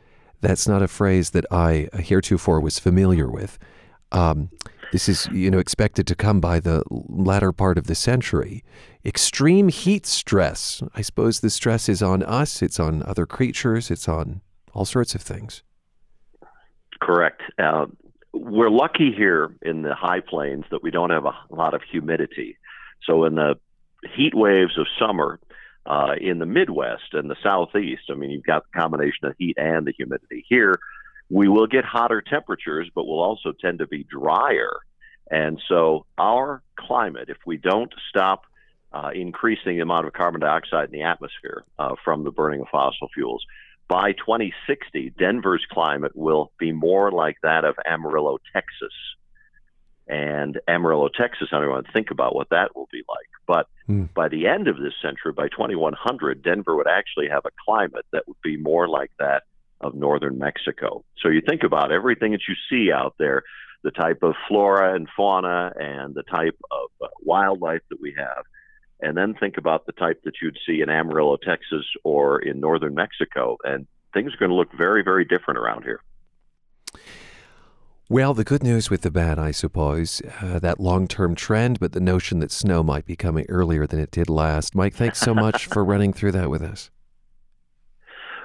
That's 0.41 0.67
not 0.67 0.81
a 0.81 0.87
phrase 0.87 1.29
that 1.31 1.45
I 1.51 1.89
heretofore 1.93 2.59
was 2.59 2.79
familiar 2.79 3.29
with. 3.29 3.59
Um, 4.11 4.49
this 4.91 5.07
is, 5.07 5.27
you 5.31 5.51
know, 5.51 5.59
expected 5.59 6.07
to 6.07 6.15
come 6.15 6.39
by 6.39 6.59
the 6.59 6.83
latter 6.89 7.51
part 7.51 7.77
of 7.77 7.85
the 7.85 7.95
century. 7.95 8.63
Extreme 9.05 9.69
heat 9.69 10.05
stress. 10.07 10.81
I 10.95 11.01
suppose 11.01 11.39
the 11.39 11.49
stress 11.49 11.87
is 11.87 12.01
on 12.01 12.23
us. 12.23 12.61
It's 12.63 12.79
on 12.79 13.03
other 13.03 13.25
creatures. 13.25 13.91
It's 13.91 14.07
on 14.07 14.41
all 14.73 14.85
sorts 14.85 15.13
of 15.13 15.21
things. 15.21 15.61
Correct. 16.99 17.41
Uh, 17.59 17.87
we're 18.33 18.69
lucky 18.69 19.11
here 19.11 19.55
in 19.61 19.81
the 19.81 19.95
high 19.95 20.21
plains 20.21 20.65
that 20.71 20.83
we 20.83 20.91
don't 20.91 21.09
have 21.09 21.25
a 21.25 21.33
lot 21.49 21.73
of 21.73 21.81
humidity. 21.89 22.57
So 23.03 23.25
in 23.25 23.35
the 23.35 23.55
heat 24.15 24.33
waves 24.33 24.77
of 24.77 24.85
summer 24.99 25.39
uh, 25.85 26.15
in 26.19 26.39
the 26.39 26.45
Midwest 26.45 27.13
and 27.13 27.29
the 27.29 27.35
Southeast, 27.41 28.03
I 28.09 28.15
mean, 28.15 28.29
you've 28.29 28.43
got 28.43 28.63
the 28.63 28.79
combination 28.79 29.25
of 29.25 29.35
heat 29.37 29.57
and 29.57 29.85
the 29.85 29.93
humidity. 29.93 30.45
Here, 30.47 30.79
we 31.29 31.47
will 31.47 31.67
get 31.67 31.85
hotter 31.85 32.21
temperatures, 32.21 32.89
but 32.93 33.05
we'll 33.05 33.19
also 33.19 33.51
tend 33.51 33.79
to 33.79 33.87
be 33.87 34.03
drier. 34.03 34.71
And 35.29 35.61
so 35.67 36.05
our 36.17 36.61
climate, 36.77 37.29
if 37.29 37.37
we 37.45 37.57
don't 37.57 37.93
stop 38.09 38.43
uh, 38.93 39.11
increasing 39.13 39.75
the 39.75 39.81
amount 39.81 40.07
of 40.07 40.13
carbon 40.13 40.39
dioxide 40.39 40.85
in 40.85 40.91
the 40.91 41.03
atmosphere 41.03 41.65
uh, 41.77 41.95
from 42.03 42.23
the 42.23 42.31
burning 42.31 42.61
of 42.61 42.67
fossil 42.71 43.09
fuels, 43.13 43.45
by 43.88 44.12
2060, 44.13 45.13
Denver's 45.17 45.65
climate 45.71 46.12
will 46.15 46.52
be 46.60 46.71
more 46.71 47.12
like 47.12 47.38
that 47.43 47.63
of 47.63 47.76
Amarillo, 47.86 48.38
Texas. 48.54 48.93
And 50.08 50.60
Amarillo, 50.67 51.10
Texas, 51.10 51.50
I 51.52 51.60
don't 51.60 51.69
want 51.69 51.86
to 51.86 51.91
think 51.91 52.12
about 52.12 52.36
what 52.36 52.50
that 52.50 52.76
will 52.76 52.88
be 52.91 53.04
like. 53.08 53.28
But 53.45 53.67
mm. 53.89 54.13
by 54.13 54.30
the 54.30 54.47
end 54.47 54.67
of 54.67 54.78
this 54.78 54.93
century, 55.02 55.34
by 55.34 55.50
2100, 55.50 56.43
Denver 56.43 56.76
would 56.76 56.88
actually 56.88 57.28
have 57.30 57.45
a 57.45 57.52
climate 57.65 58.06
that 58.12 58.28
would 58.28 58.41
be 58.43 58.58
more 58.58 58.88
like 58.88 59.12
that 59.19 59.43
of 59.82 59.95
northern 59.95 60.38
Mexico. 60.38 61.04
So 61.21 61.30
you 61.30 61.41
think 61.41 61.63
about 61.63 61.91
everything 61.91 62.32
that 62.32 62.41
you 62.47 62.56
see 62.69 62.91
out 62.91 63.15
there, 63.19 63.43
the 63.84 63.91
type 63.91 64.23
of 64.23 64.34
flora 64.47 64.95
and 64.95 65.08
fauna 65.15 65.71
and 65.78 66.15
the 66.15 66.23
type 66.23 66.58
of 66.71 66.89
uh, 67.02 67.08
wildlife 67.21 67.82
that 67.89 68.02
we 68.02 68.15
have 68.17 68.43
and 68.99 69.15
then 69.15 69.33
think 69.33 69.57
about 69.57 69.86
the 69.86 69.91
type 69.91 70.21
that 70.23 70.36
you'd 70.41 70.57
see 70.65 70.81
in 70.81 70.89
Amarillo, 70.89 71.38
Texas, 71.38 71.86
or 72.03 72.39
in 72.39 72.60
northern 72.60 72.95
Mexico, 72.95 73.57
and 73.63 73.88
things 74.13 74.33
are 74.33 74.38
going 74.38 74.49
to 74.49 74.55
look 74.55 74.73
very, 74.73 75.03
very 75.03 75.25
different 75.25 75.60
around 75.60 75.83
here. 75.83 76.01
Well, 78.10 78.33
the 78.33 78.45
good 78.45 78.63
news 78.63 78.89
with 78.89 79.01
the 79.01 79.12
bad, 79.12 79.38
I 79.38 79.51
suppose, 79.51 80.21
uh, 80.41 80.60
that 80.60 80.79
long 80.79 81.07
term 81.07 81.36
trend, 81.36 81.79
but 81.79 81.91
the 81.91 81.99
notion 81.99 82.39
that 82.39 82.51
snow 82.51 82.81
might 82.81 83.05
be 83.05 83.17
coming 83.17 83.45
earlier 83.49 83.86
than 83.86 83.99
it 83.99 84.12
did 84.12 84.29
last. 84.29 84.73
Mike, 84.73 84.93
thanks 84.93 85.19
so 85.19 85.36
much 85.36 85.65
for 85.65 85.83
running 85.86 86.13
through 86.13 86.31
that 86.31 86.49
with 86.49 86.62
us. 86.62 86.89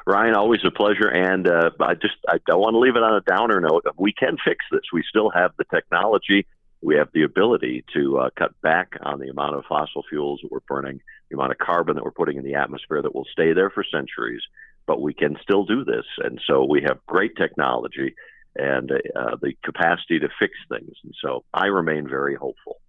Ryan, 0.05 0.35
always 0.35 0.61
a 0.65 0.73
pleasure. 0.73 1.09
And 1.09 1.47
uh, 1.47 1.71
I 1.81 1.95
just 1.95 2.17
I 2.29 2.39
don't 2.45 2.61
want 2.61 2.75
to 2.75 2.79
leave 2.79 2.97
it 2.97 3.05
on 3.05 3.15
a 3.15 3.21
downer 3.21 3.61
note. 3.61 3.85
We 3.97 4.13
can 4.13 4.37
fix 4.45 4.65
this. 4.73 4.83
We 4.93 5.05
still 5.09 5.31
have 5.31 5.53
the 5.59 5.65
technology 5.73 6.45
we 6.83 6.97
have 6.97 7.09
the 7.15 7.23
ability 7.23 7.85
to 7.95 8.19
uh, 8.19 8.31
cut 8.37 8.61
back 8.61 8.93
on 9.03 9.21
the 9.21 9.29
amount 9.29 9.55
of 9.55 9.65
fossil 9.69 10.03
fuels 10.09 10.41
that 10.43 10.51
we're 10.51 10.61
burning, 10.69 11.01
the 11.31 11.37
amount 11.37 11.53
of 11.53 11.59
carbon 11.59 11.95
that 11.95 12.05
we're 12.05 12.11
putting 12.11 12.37
in 12.37 12.45
the 12.45 12.55
atmosphere 12.55 13.01
that 13.01 13.15
will 13.15 13.27
stay 13.33 13.53
there 13.53 13.71
for 13.71 13.85
centuries. 13.85 14.43
But 14.87 15.01
we 15.01 15.15
can 15.15 15.37
still 15.41 15.65
do 15.65 15.85
this, 15.85 16.05
and 16.19 16.41
so 16.45 16.65
we 16.65 16.83
have 16.83 16.99
great 17.07 17.37
technology 17.37 18.17
and 18.57 18.91
uh, 18.91 19.37
the 19.41 19.53
capacity 19.65 20.19
to 20.19 20.29
fix 20.39 20.53
things. 20.69 20.95
And 21.05 21.15
so 21.23 21.45
I 21.55 21.67
remain 21.67 22.09
very 22.09 22.35
hopeful. 22.35 22.81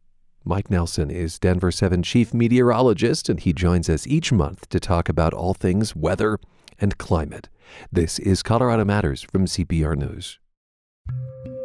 Mike 0.43 0.69
Nelson 0.69 1.10
is 1.10 1.39
Denver 1.39 1.71
7 1.71 2.03
chief 2.03 2.34
meteorologist, 2.34 3.29
and 3.29 3.39
he 3.39 3.53
joins 3.53 3.88
us 3.89 4.08
each 4.08 4.32
month 4.32 4.67
to 4.69 4.79
talk 4.79 5.08
about 5.08 5.34
all 5.34 5.53
things 5.53 5.95
weather 5.95 6.39
and 6.79 6.97
climate. 6.97 7.47
This 7.91 8.19
is 8.19 8.43
Colorado 8.43 8.84
Matters 8.84 9.21
from 9.21 9.45
CPR 9.45 9.95
News. 9.95 10.39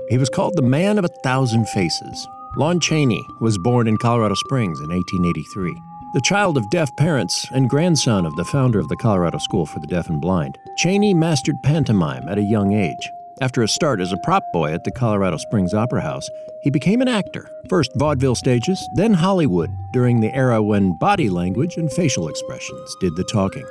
He 0.09 0.17
was 0.17 0.31
called 0.31 0.57
the 0.57 0.63
Man 0.63 0.99
of 0.99 1.05
a 1.05 1.15
Thousand 1.23 1.69
Faces. 1.69 2.27
Lon 2.57 2.81
Chaney 2.81 3.23
was 3.41 3.59
born 3.59 3.87
in 3.87 3.99
Colorado 3.99 4.35
Springs 4.35 4.81
in 4.81 4.89
1883. 4.89 5.83
The 6.15 6.23
child 6.23 6.57
of 6.57 6.71
deaf 6.71 6.89
parents 6.97 7.47
and 7.53 7.69
grandson 7.69 8.25
of 8.25 8.35
the 8.37 8.45
founder 8.47 8.79
of 8.79 8.89
the 8.89 8.97
Colorado 8.97 9.37
School 9.37 9.67
for 9.67 9.81
the 9.81 9.87
Deaf 9.87 10.09
and 10.09 10.19
Blind, 10.19 10.57
Chaney 10.79 11.13
mastered 11.13 11.63
pantomime 11.63 12.27
at 12.27 12.39
a 12.39 12.43
young 12.43 12.73
age. 12.73 13.11
After 13.43 13.63
a 13.63 13.69
start 13.69 14.01
as 14.01 14.11
a 14.11 14.19
prop 14.25 14.45
boy 14.51 14.73
at 14.73 14.85
the 14.85 14.91
Colorado 14.91 15.37
Springs 15.37 15.75
Opera 15.75 16.01
House, 16.01 16.27
he 16.63 16.71
became 16.71 17.03
an 17.03 17.09
actor, 17.09 17.51
first 17.69 17.93
vaudeville 17.95 18.35
stages, 18.35 18.89
then 18.95 19.13
Hollywood, 19.13 19.71
during 19.93 20.21
the 20.21 20.35
era 20.35 20.63
when 20.63 20.97
body 20.97 21.29
language 21.29 21.77
and 21.77 21.93
facial 21.93 22.29
expressions 22.29 22.97
did 22.99 23.15
the 23.15 23.25
talking. 23.25 23.67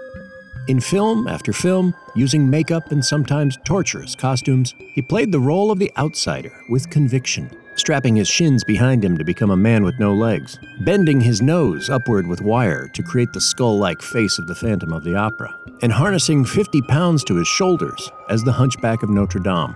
In 0.67 0.81
film 0.81 1.29
after 1.29 1.53
film, 1.53 1.95
using 2.13 2.49
makeup 2.49 2.91
and 2.91 3.03
sometimes 3.03 3.57
torturous 3.63 4.15
costumes, 4.15 4.75
he 4.93 5.01
played 5.01 5.31
the 5.31 5.39
role 5.39 5.71
of 5.71 5.79
the 5.79 5.93
outsider 5.97 6.51
with 6.67 6.89
conviction, 6.89 7.49
strapping 7.75 8.17
his 8.17 8.27
shins 8.27 8.65
behind 8.65 9.05
him 9.05 9.17
to 9.17 9.23
become 9.23 9.51
a 9.51 9.55
man 9.55 9.85
with 9.85 9.97
no 9.97 10.13
legs, 10.13 10.59
bending 10.81 11.21
his 11.21 11.41
nose 11.41 11.89
upward 11.89 12.27
with 12.27 12.41
wire 12.41 12.89
to 12.89 13.01
create 13.01 13.31
the 13.31 13.39
skull 13.39 13.77
like 13.77 14.01
face 14.01 14.39
of 14.39 14.47
the 14.47 14.55
Phantom 14.55 14.91
of 14.91 15.05
the 15.05 15.15
Opera, 15.15 15.57
and 15.83 15.93
harnessing 15.93 16.43
50 16.43 16.81
pounds 16.81 17.23
to 17.23 17.37
his 17.37 17.47
shoulders 17.47 18.11
as 18.29 18.43
the 18.43 18.51
Hunchback 18.51 19.03
of 19.03 19.09
Notre 19.09 19.39
Dame. 19.39 19.73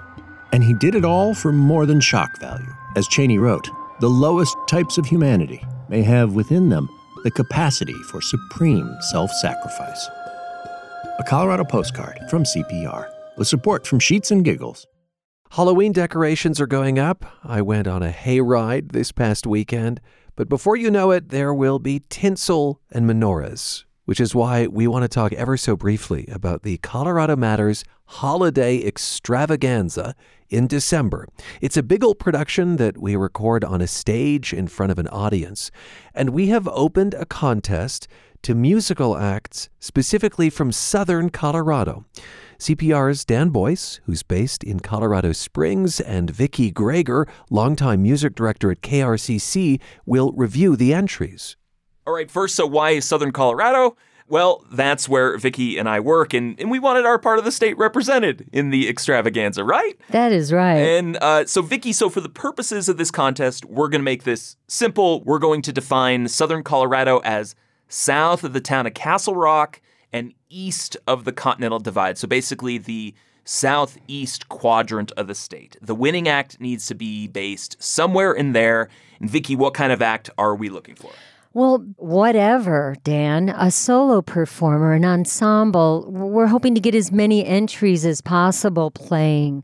And 0.51 0.61
he 0.61 0.73
did 0.73 0.95
it 0.95 1.05
all 1.05 1.33
for 1.33 1.53
more 1.53 1.85
than 1.85 2.01
shock 2.01 2.37
value. 2.41 2.67
As 2.97 3.07
Chaney 3.07 3.37
wrote, 3.37 3.69
the 4.01 4.09
lowest 4.09 4.57
types 4.67 4.97
of 4.97 5.05
humanity 5.05 5.63
may 5.87 6.01
have 6.01 6.33
within 6.33 6.67
them 6.67 6.89
the 7.23 7.31
capacity 7.31 7.93
for 8.09 8.19
supreme 8.19 8.97
self 9.11 9.31
sacrifice 9.31 10.09
a 11.19 11.23
Colorado 11.23 11.63
postcard 11.63 12.19
from 12.29 12.43
CPR, 12.43 13.09
with 13.37 13.47
support 13.47 13.85
from 13.85 13.99
Sheets 13.99 14.31
and 14.31 14.45
Giggles. 14.45 14.87
Halloween 15.51 15.91
decorations 15.91 16.61
are 16.61 16.67
going 16.67 16.97
up. 16.97 17.25
I 17.43 17.61
went 17.61 17.87
on 17.87 18.01
a 18.01 18.11
hayride 18.11 18.93
this 18.93 19.11
past 19.11 19.45
weekend, 19.45 19.99
but 20.35 20.47
before 20.47 20.77
you 20.77 20.89
know 20.89 21.11
it, 21.11 21.29
there 21.29 21.53
will 21.53 21.79
be 21.79 22.03
tinsel 22.09 22.79
and 22.91 23.05
menorahs, 23.09 23.83
which 24.05 24.21
is 24.21 24.33
why 24.33 24.67
we 24.67 24.87
want 24.87 25.03
to 25.03 25.09
talk 25.09 25.33
ever 25.33 25.57
so 25.57 25.75
briefly 25.75 26.27
about 26.31 26.63
the 26.63 26.77
Colorado 26.77 27.35
Matters 27.35 27.83
Holiday 28.05 28.81
Extravaganza 28.85 30.15
in 30.49 30.67
December. 30.67 31.27
It's 31.59 31.77
a 31.77 31.83
big 31.83 32.03
old 32.03 32.19
production 32.19 32.77
that 32.77 32.97
we 32.97 33.15
record 33.15 33.63
on 33.63 33.81
a 33.81 33.87
stage 33.87 34.53
in 34.53 34.67
front 34.67 34.91
of 34.91 34.99
an 34.99 35.07
audience, 35.07 35.71
and 36.13 36.31
we 36.31 36.47
have 36.47 36.67
opened 36.69 37.13
a 37.13 37.25
contest 37.25 38.07
to 38.43 38.55
musical 38.55 39.17
acts 39.17 39.69
specifically 39.79 40.49
from 40.49 40.71
southern 40.71 41.29
Colorado. 41.29 42.05
CPR's 42.59 43.25
Dan 43.25 43.49
Boyce, 43.49 43.99
who's 44.05 44.21
based 44.21 44.63
in 44.63 44.79
Colorado 44.79 45.31
Springs, 45.31 45.99
and 45.99 46.29
Vicki 46.29 46.71
Greger, 46.71 47.27
longtime 47.49 48.03
music 48.03 48.35
director 48.35 48.69
at 48.71 48.81
KRCC, 48.81 49.81
will 50.05 50.31
review 50.33 50.75
the 50.75 50.93
entries. 50.93 51.57
All 52.05 52.13
right, 52.13 52.29
first, 52.29 52.55
so 52.55 52.67
why 52.67 52.99
Southern 52.99 53.31
Colorado? 53.31 53.95
Well, 54.27 54.63
that's 54.71 55.09
where 55.09 55.37
Vicki 55.37 55.77
and 55.77 55.89
I 55.89 55.99
work, 55.99 56.33
and, 56.33 56.57
and 56.59 56.71
we 56.71 56.79
wanted 56.79 57.05
our 57.05 57.19
part 57.19 57.37
of 57.37 57.45
the 57.45 57.51
state 57.51 57.77
represented 57.77 58.47
in 58.53 58.69
the 58.69 58.87
extravaganza, 58.87 59.63
right? 59.63 59.99
That 60.11 60.31
is 60.31 60.53
right. 60.53 60.77
And 60.77 61.17
uh, 61.19 61.47
so, 61.47 61.61
Vicki, 61.61 61.91
so 61.91 62.09
for 62.09 62.21
the 62.21 62.29
purposes 62.29 62.87
of 62.87 62.97
this 62.97 63.11
contest, 63.11 63.65
we're 63.65 63.89
going 63.89 63.99
to 63.99 64.05
make 64.05 64.23
this 64.23 64.55
simple. 64.67 65.21
We're 65.23 65.39
going 65.39 65.61
to 65.63 65.73
define 65.73 66.27
Southern 66.27 66.63
Colorado 66.63 67.19
as 67.25 67.55
south 67.91 68.43
of 68.43 68.53
the 68.53 68.61
town 68.61 68.87
of 68.87 68.93
Castle 68.93 69.35
Rock 69.35 69.81
and 70.13 70.33
east 70.49 70.97
of 71.07 71.25
the 71.25 71.31
Continental 71.31 71.79
Divide. 71.79 72.17
So 72.17 72.27
basically, 72.27 72.77
the 72.77 73.13
southeast 73.43 74.49
quadrant 74.49 75.11
of 75.13 75.27
the 75.27 75.35
state. 75.35 75.77
The 75.81 75.95
winning 75.95 76.27
act 76.27 76.59
needs 76.59 76.85
to 76.87 76.95
be 76.95 77.27
based 77.27 77.81
somewhere 77.81 78.33
in 78.33 78.53
there. 78.53 78.89
And 79.19 79.29
Vicki, 79.29 79.55
what 79.55 79.73
kind 79.73 79.91
of 79.91 80.01
act 80.01 80.29
are 80.37 80.55
we 80.55 80.69
looking 80.69 80.95
for? 80.95 81.11
Well, 81.53 81.79
whatever, 81.97 82.95
Dan. 83.03 83.49
A 83.49 83.71
solo 83.71 84.21
performer, 84.21 84.93
an 84.93 85.03
ensemble. 85.03 86.05
We're 86.09 86.47
hoping 86.47 86.75
to 86.75 86.81
get 86.81 86.95
as 86.95 87.11
many 87.11 87.45
entries 87.45 88.05
as 88.05 88.21
possible 88.21 88.91
playing. 88.91 89.63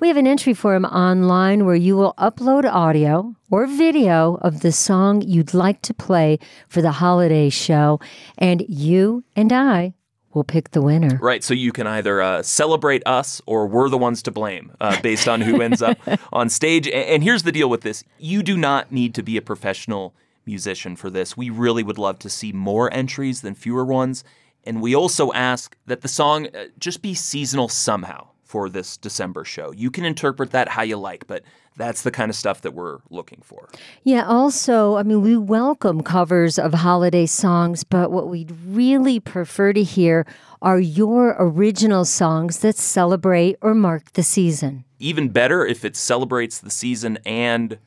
We 0.00 0.08
have 0.08 0.16
an 0.16 0.26
entry 0.26 0.54
form 0.54 0.84
online 0.84 1.64
where 1.64 1.76
you 1.76 1.96
will 1.96 2.14
upload 2.18 2.64
audio 2.64 3.34
or 3.50 3.66
video 3.66 4.38
of 4.42 4.60
the 4.60 4.72
song 4.72 5.22
you'd 5.22 5.54
like 5.54 5.82
to 5.82 5.94
play 5.94 6.40
for 6.68 6.82
the 6.82 6.90
holiday 6.90 7.48
show, 7.48 8.00
and 8.36 8.64
you 8.68 9.22
and 9.36 9.52
I 9.52 9.94
will 10.32 10.42
pick 10.42 10.72
the 10.72 10.82
winner. 10.82 11.16
Right. 11.22 11.44
So 11.44 11.54
you 11.54 11.70
can 11.70 11.86
either 11.86 12.20
uh, 12.20 12.42
celebrate 12.42 13.04
us 13.06 13.40
or 13.46 13.68
we're 13.68 13.88
the 13.88 13.96
ones 13.96 14.20
to 14.24 14.32
blame 14.32 14.72
uh, 14.80 15.00
based 15.00 15.28
on 15.28 15.40
who 15.40 15.62
ends 15.62 15.80
up 15.80 15.96
on 16.32 16.48
stage. 16.48 16.88
And 16.88 17.22
here's 17.22 17.44
the 17.44 17.52
deal 17.52 17.70
with 17.70 17.82
this 17.82 18.02
you 18.18 18.42
do 18.42 18.56
not 18.56 18.90
need 18.90 19.14
to 19.14 19.22
be 19.22 19.36
a 19.36 19.42
professional 19.42 20.12
musician 20.44 20.96
for 20.96 21.08
this. 21.08 21.36
We 21.36 21.50
really 21.50 21.84
would 21.84 21.98
love 21.98 22.18
to 22.18 22.28
see 22.28 22.52
more 22.52 22.92
entries 22.92 23.42
than 23.42 23.54
fewer 23.54 23.84
ones. 23.84 24.24
And 24.64 24.82
we 24.82 24.94
also 24.94 25.32
ask 25.32 25.76
that 25.86 26.00
the 26.00 26.08
song 26.08 26.48
uh, 26.48 26.64
just 26.78 27.00
be 27.00 27.14
seasonal 27.14 27.68
somehow 27.68 28.28
for 28.54 28.68
this 28.68 28.96
December 28.96 29.44
show. 29.44 29.72
You 29.72 29.90
can 29.90 30.04
interpret 30.04 30.52
that 30.52 30.68
how 30.68 30.82
you 30.82 30.96
like, 30.96 31.26
but 31.26 31.42
that's 31.76 32.02
the 32.02 32.12
kind 32.12 32.30
of 32.30 32.36
stuff 32.36 32.60
that 32.60 32.72
we're 32.72 32.98
looking 33.10 33.40
for. 33.42 33.68
Yeah, 34.04 34.24
also, 34.24 34.94
I 34.94 35.02
mean, 35.02 35.22
we 35.22 35.36
welcome 35.36 36.04
covers 36.04 36.56
of 36.56 36.72
holiday 36.72 37.26
songs, 37.26 37.82
but 37.82 38.12
what 38.12 38.28
we'd 38.28 38.52
really 38.64 39.18
prefer 39.18 39.72
to 39.72 39.82
hear 39.82 40.24
are 40.62 40.78
your 40.78 41.34
original 41.36 42.04
songs 42.04 42.60
that 42.60 42.76
celebrate 42.76 43.56
or 43.60 43.74
mark 43.74 44.12
the 44.12 44.22
season. 44.22 44.84
Even 45.00 45.30
better 45.30 45.66
if 45.66 45.84
it 45.84 45.96
celebrates 45.96 46.60
the 46.60 46.70
season 46.70 47.18
and 47.26 47.80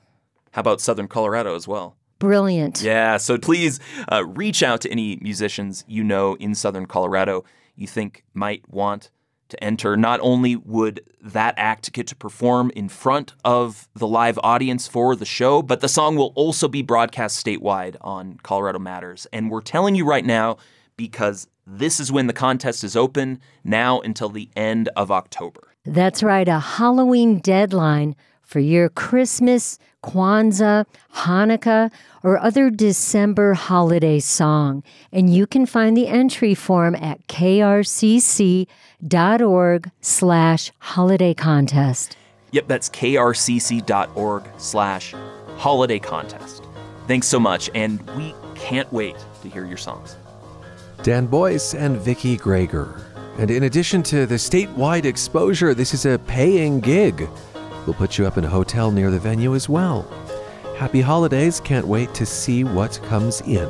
how 0.51 0.59
about 0.59 0.81
Southern 0.81 1.07
Colorado 1.07 1.55
as 1.55 1.65
well? 1.65 1.95
Brilliant. 2.19 2.81
Yeah, 2.81 3.15
so 3.15 3.37
please 3.37 3.79
uh, 4.11 4.25
reach 4.25 4.61
out 4.61 4.81
to 4.81 4.91
any 4.91 5.17
musicians 5.21 5.85
you 5.87 6.03
know 6.03 6.35
in 6.41 6.53
Southern 6.55 6.87
Colorado 6.87 7.45
you 7.77 7.87
think 7.87 8.25
might 8.33 8.67
want 8.67 9.11
to 9.49 9.63
enter. 9.63 9.97
Not 9.97 10.19
only 10.21 10.55
would 10.55 11.01
that 11.21 11.53
act 11.57 11.91
get 11.93 12.07
to 12.07 12.15
perform 12.15 12.71
in 12.75 12.89
front 12.89 13.33
of 13.43 13.87
the 13.95 14.07
live 14.07 14.39
audience 14.43 14.87
for 14.87 15.15
the 15.15 15.25
show, 15.25 15.61
but 15.61 15.81
the 15.81 15.89
song 15.89 16.15
will 16.15 16.33
also 16.35 16.67
be 16.67 16.81
broadcast 16.81 17.43
statewide 17.43 17.95
on 18.01 18.37
Colorado 18.43 18.79
Matters. 18.79 19.27
And 19.33 19.49
we're 19.51 19.61
telling 19.61 19.95
you 19.95 20.05
right 20.05 20.25
now 20.25 20.57
because 20.95 21.47
this 21.65 21.99
is 21.99 22.11
when 22.11 22.27
the 22.27 22.33
contest 22.33 22.83
is 22.83 22.95
open, 22.95 23.39
now 23.63 23.99
until 24.01 24.29
the 24.29 24.49
end 24.55 24.89
of 24.95 25.11
October. 25.11 25.61
That's 25.85 26.23
right, 26.23 26.47
a 26.47 26.59
Halloween 26.59 27.39
deadline 27.39 28.15
for 28.47 28.59
your 28.59 28.89
Christmas, 28.89 29.77
Kwanzaa, 30.03 30.85
Hanukkah, 31.13 31.91
or 32.23 32.39
other 32.39 32.69
December 32.69 33.53
holiday 33.53 34.19
song. 34.19 34.83
And 35.11 35.31
you 35.31 35.45
can 35.45 35.65
find 35.65 35.95
the 35.95 36.07
entry 36.07 36.55
form 36.55 36.95
at 36.95 37.27
krcc.org 37.27 38.71
slash 40.01 40.71
holiday 40.79 41.33
contest. 41.33 42.17
Yep, 42.51 42.67
that's 42.67 42.89
krcc.org 42.89 44.43
slash 44.57 45.13
holiday 45.57 45.99
contest. 45.99 46.63
Thanks 47.07 47.27
so 47.27 47.39
much, 47.39 47.69
and 47.75 48.01
we 48.11 48.33
can't 48.55 48.91
wait 48.93 49.17
to 49.41 49.49
hear 49.49 49.65
your 49.65 49.77
songs. 49.77 50.15
Dan 51.03 51.27
Boyce 51.27 51.73
and 51.73 51.97
Vicki 51.97 52.37
Greger. 52.37 53.01
And 53.37 53.51
in 53.51 53.63
addition 53.63 54.01
to 54.03 54.25
the 54.25 54.35
statewide 54.35 55.05
exposure, 55.05 55.73
this 55.73 55.93
is 55.93 56.05
a 56.05 56.17
paying 56.17 56.79
gig. 56.79 57.29
We'll 57.87 57.93
put 57.93 58.17
you 58.17 58.27
up 58.27 58.37
in 58.37 58.43
a 58.43 58.49
hotel 58.49 58.91
near 58.91 59.09
the 59.09 59.17
venue 59.17 59.55
as 59.55 59.69
well. 59.69 60.01
Happy 60.75 60.99
holidays. 60.99 61.61
Can't 61.61 61.87
wait 61.87 62.13
to 62.15 62.25
see 62.25 62.65
what 62.65 62.99
comes 63.03 63.39
in. 63.41 63.69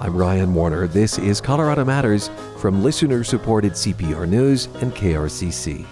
I'm 0.00 0.16
Ryan 0.16 0.54
Warner. 0.54 0.86
This 0.86 1.18
is 1.18 1.40
Colorado 1.40 1.84
Matters 1.84 2.30
from 2.56 2.84
listener 2.84 3.24
supported 3.24 3.72
CPR 3.72 4.28
News 4.28 4.66
and 4.80 4.94
KRCC. 4.94 5.84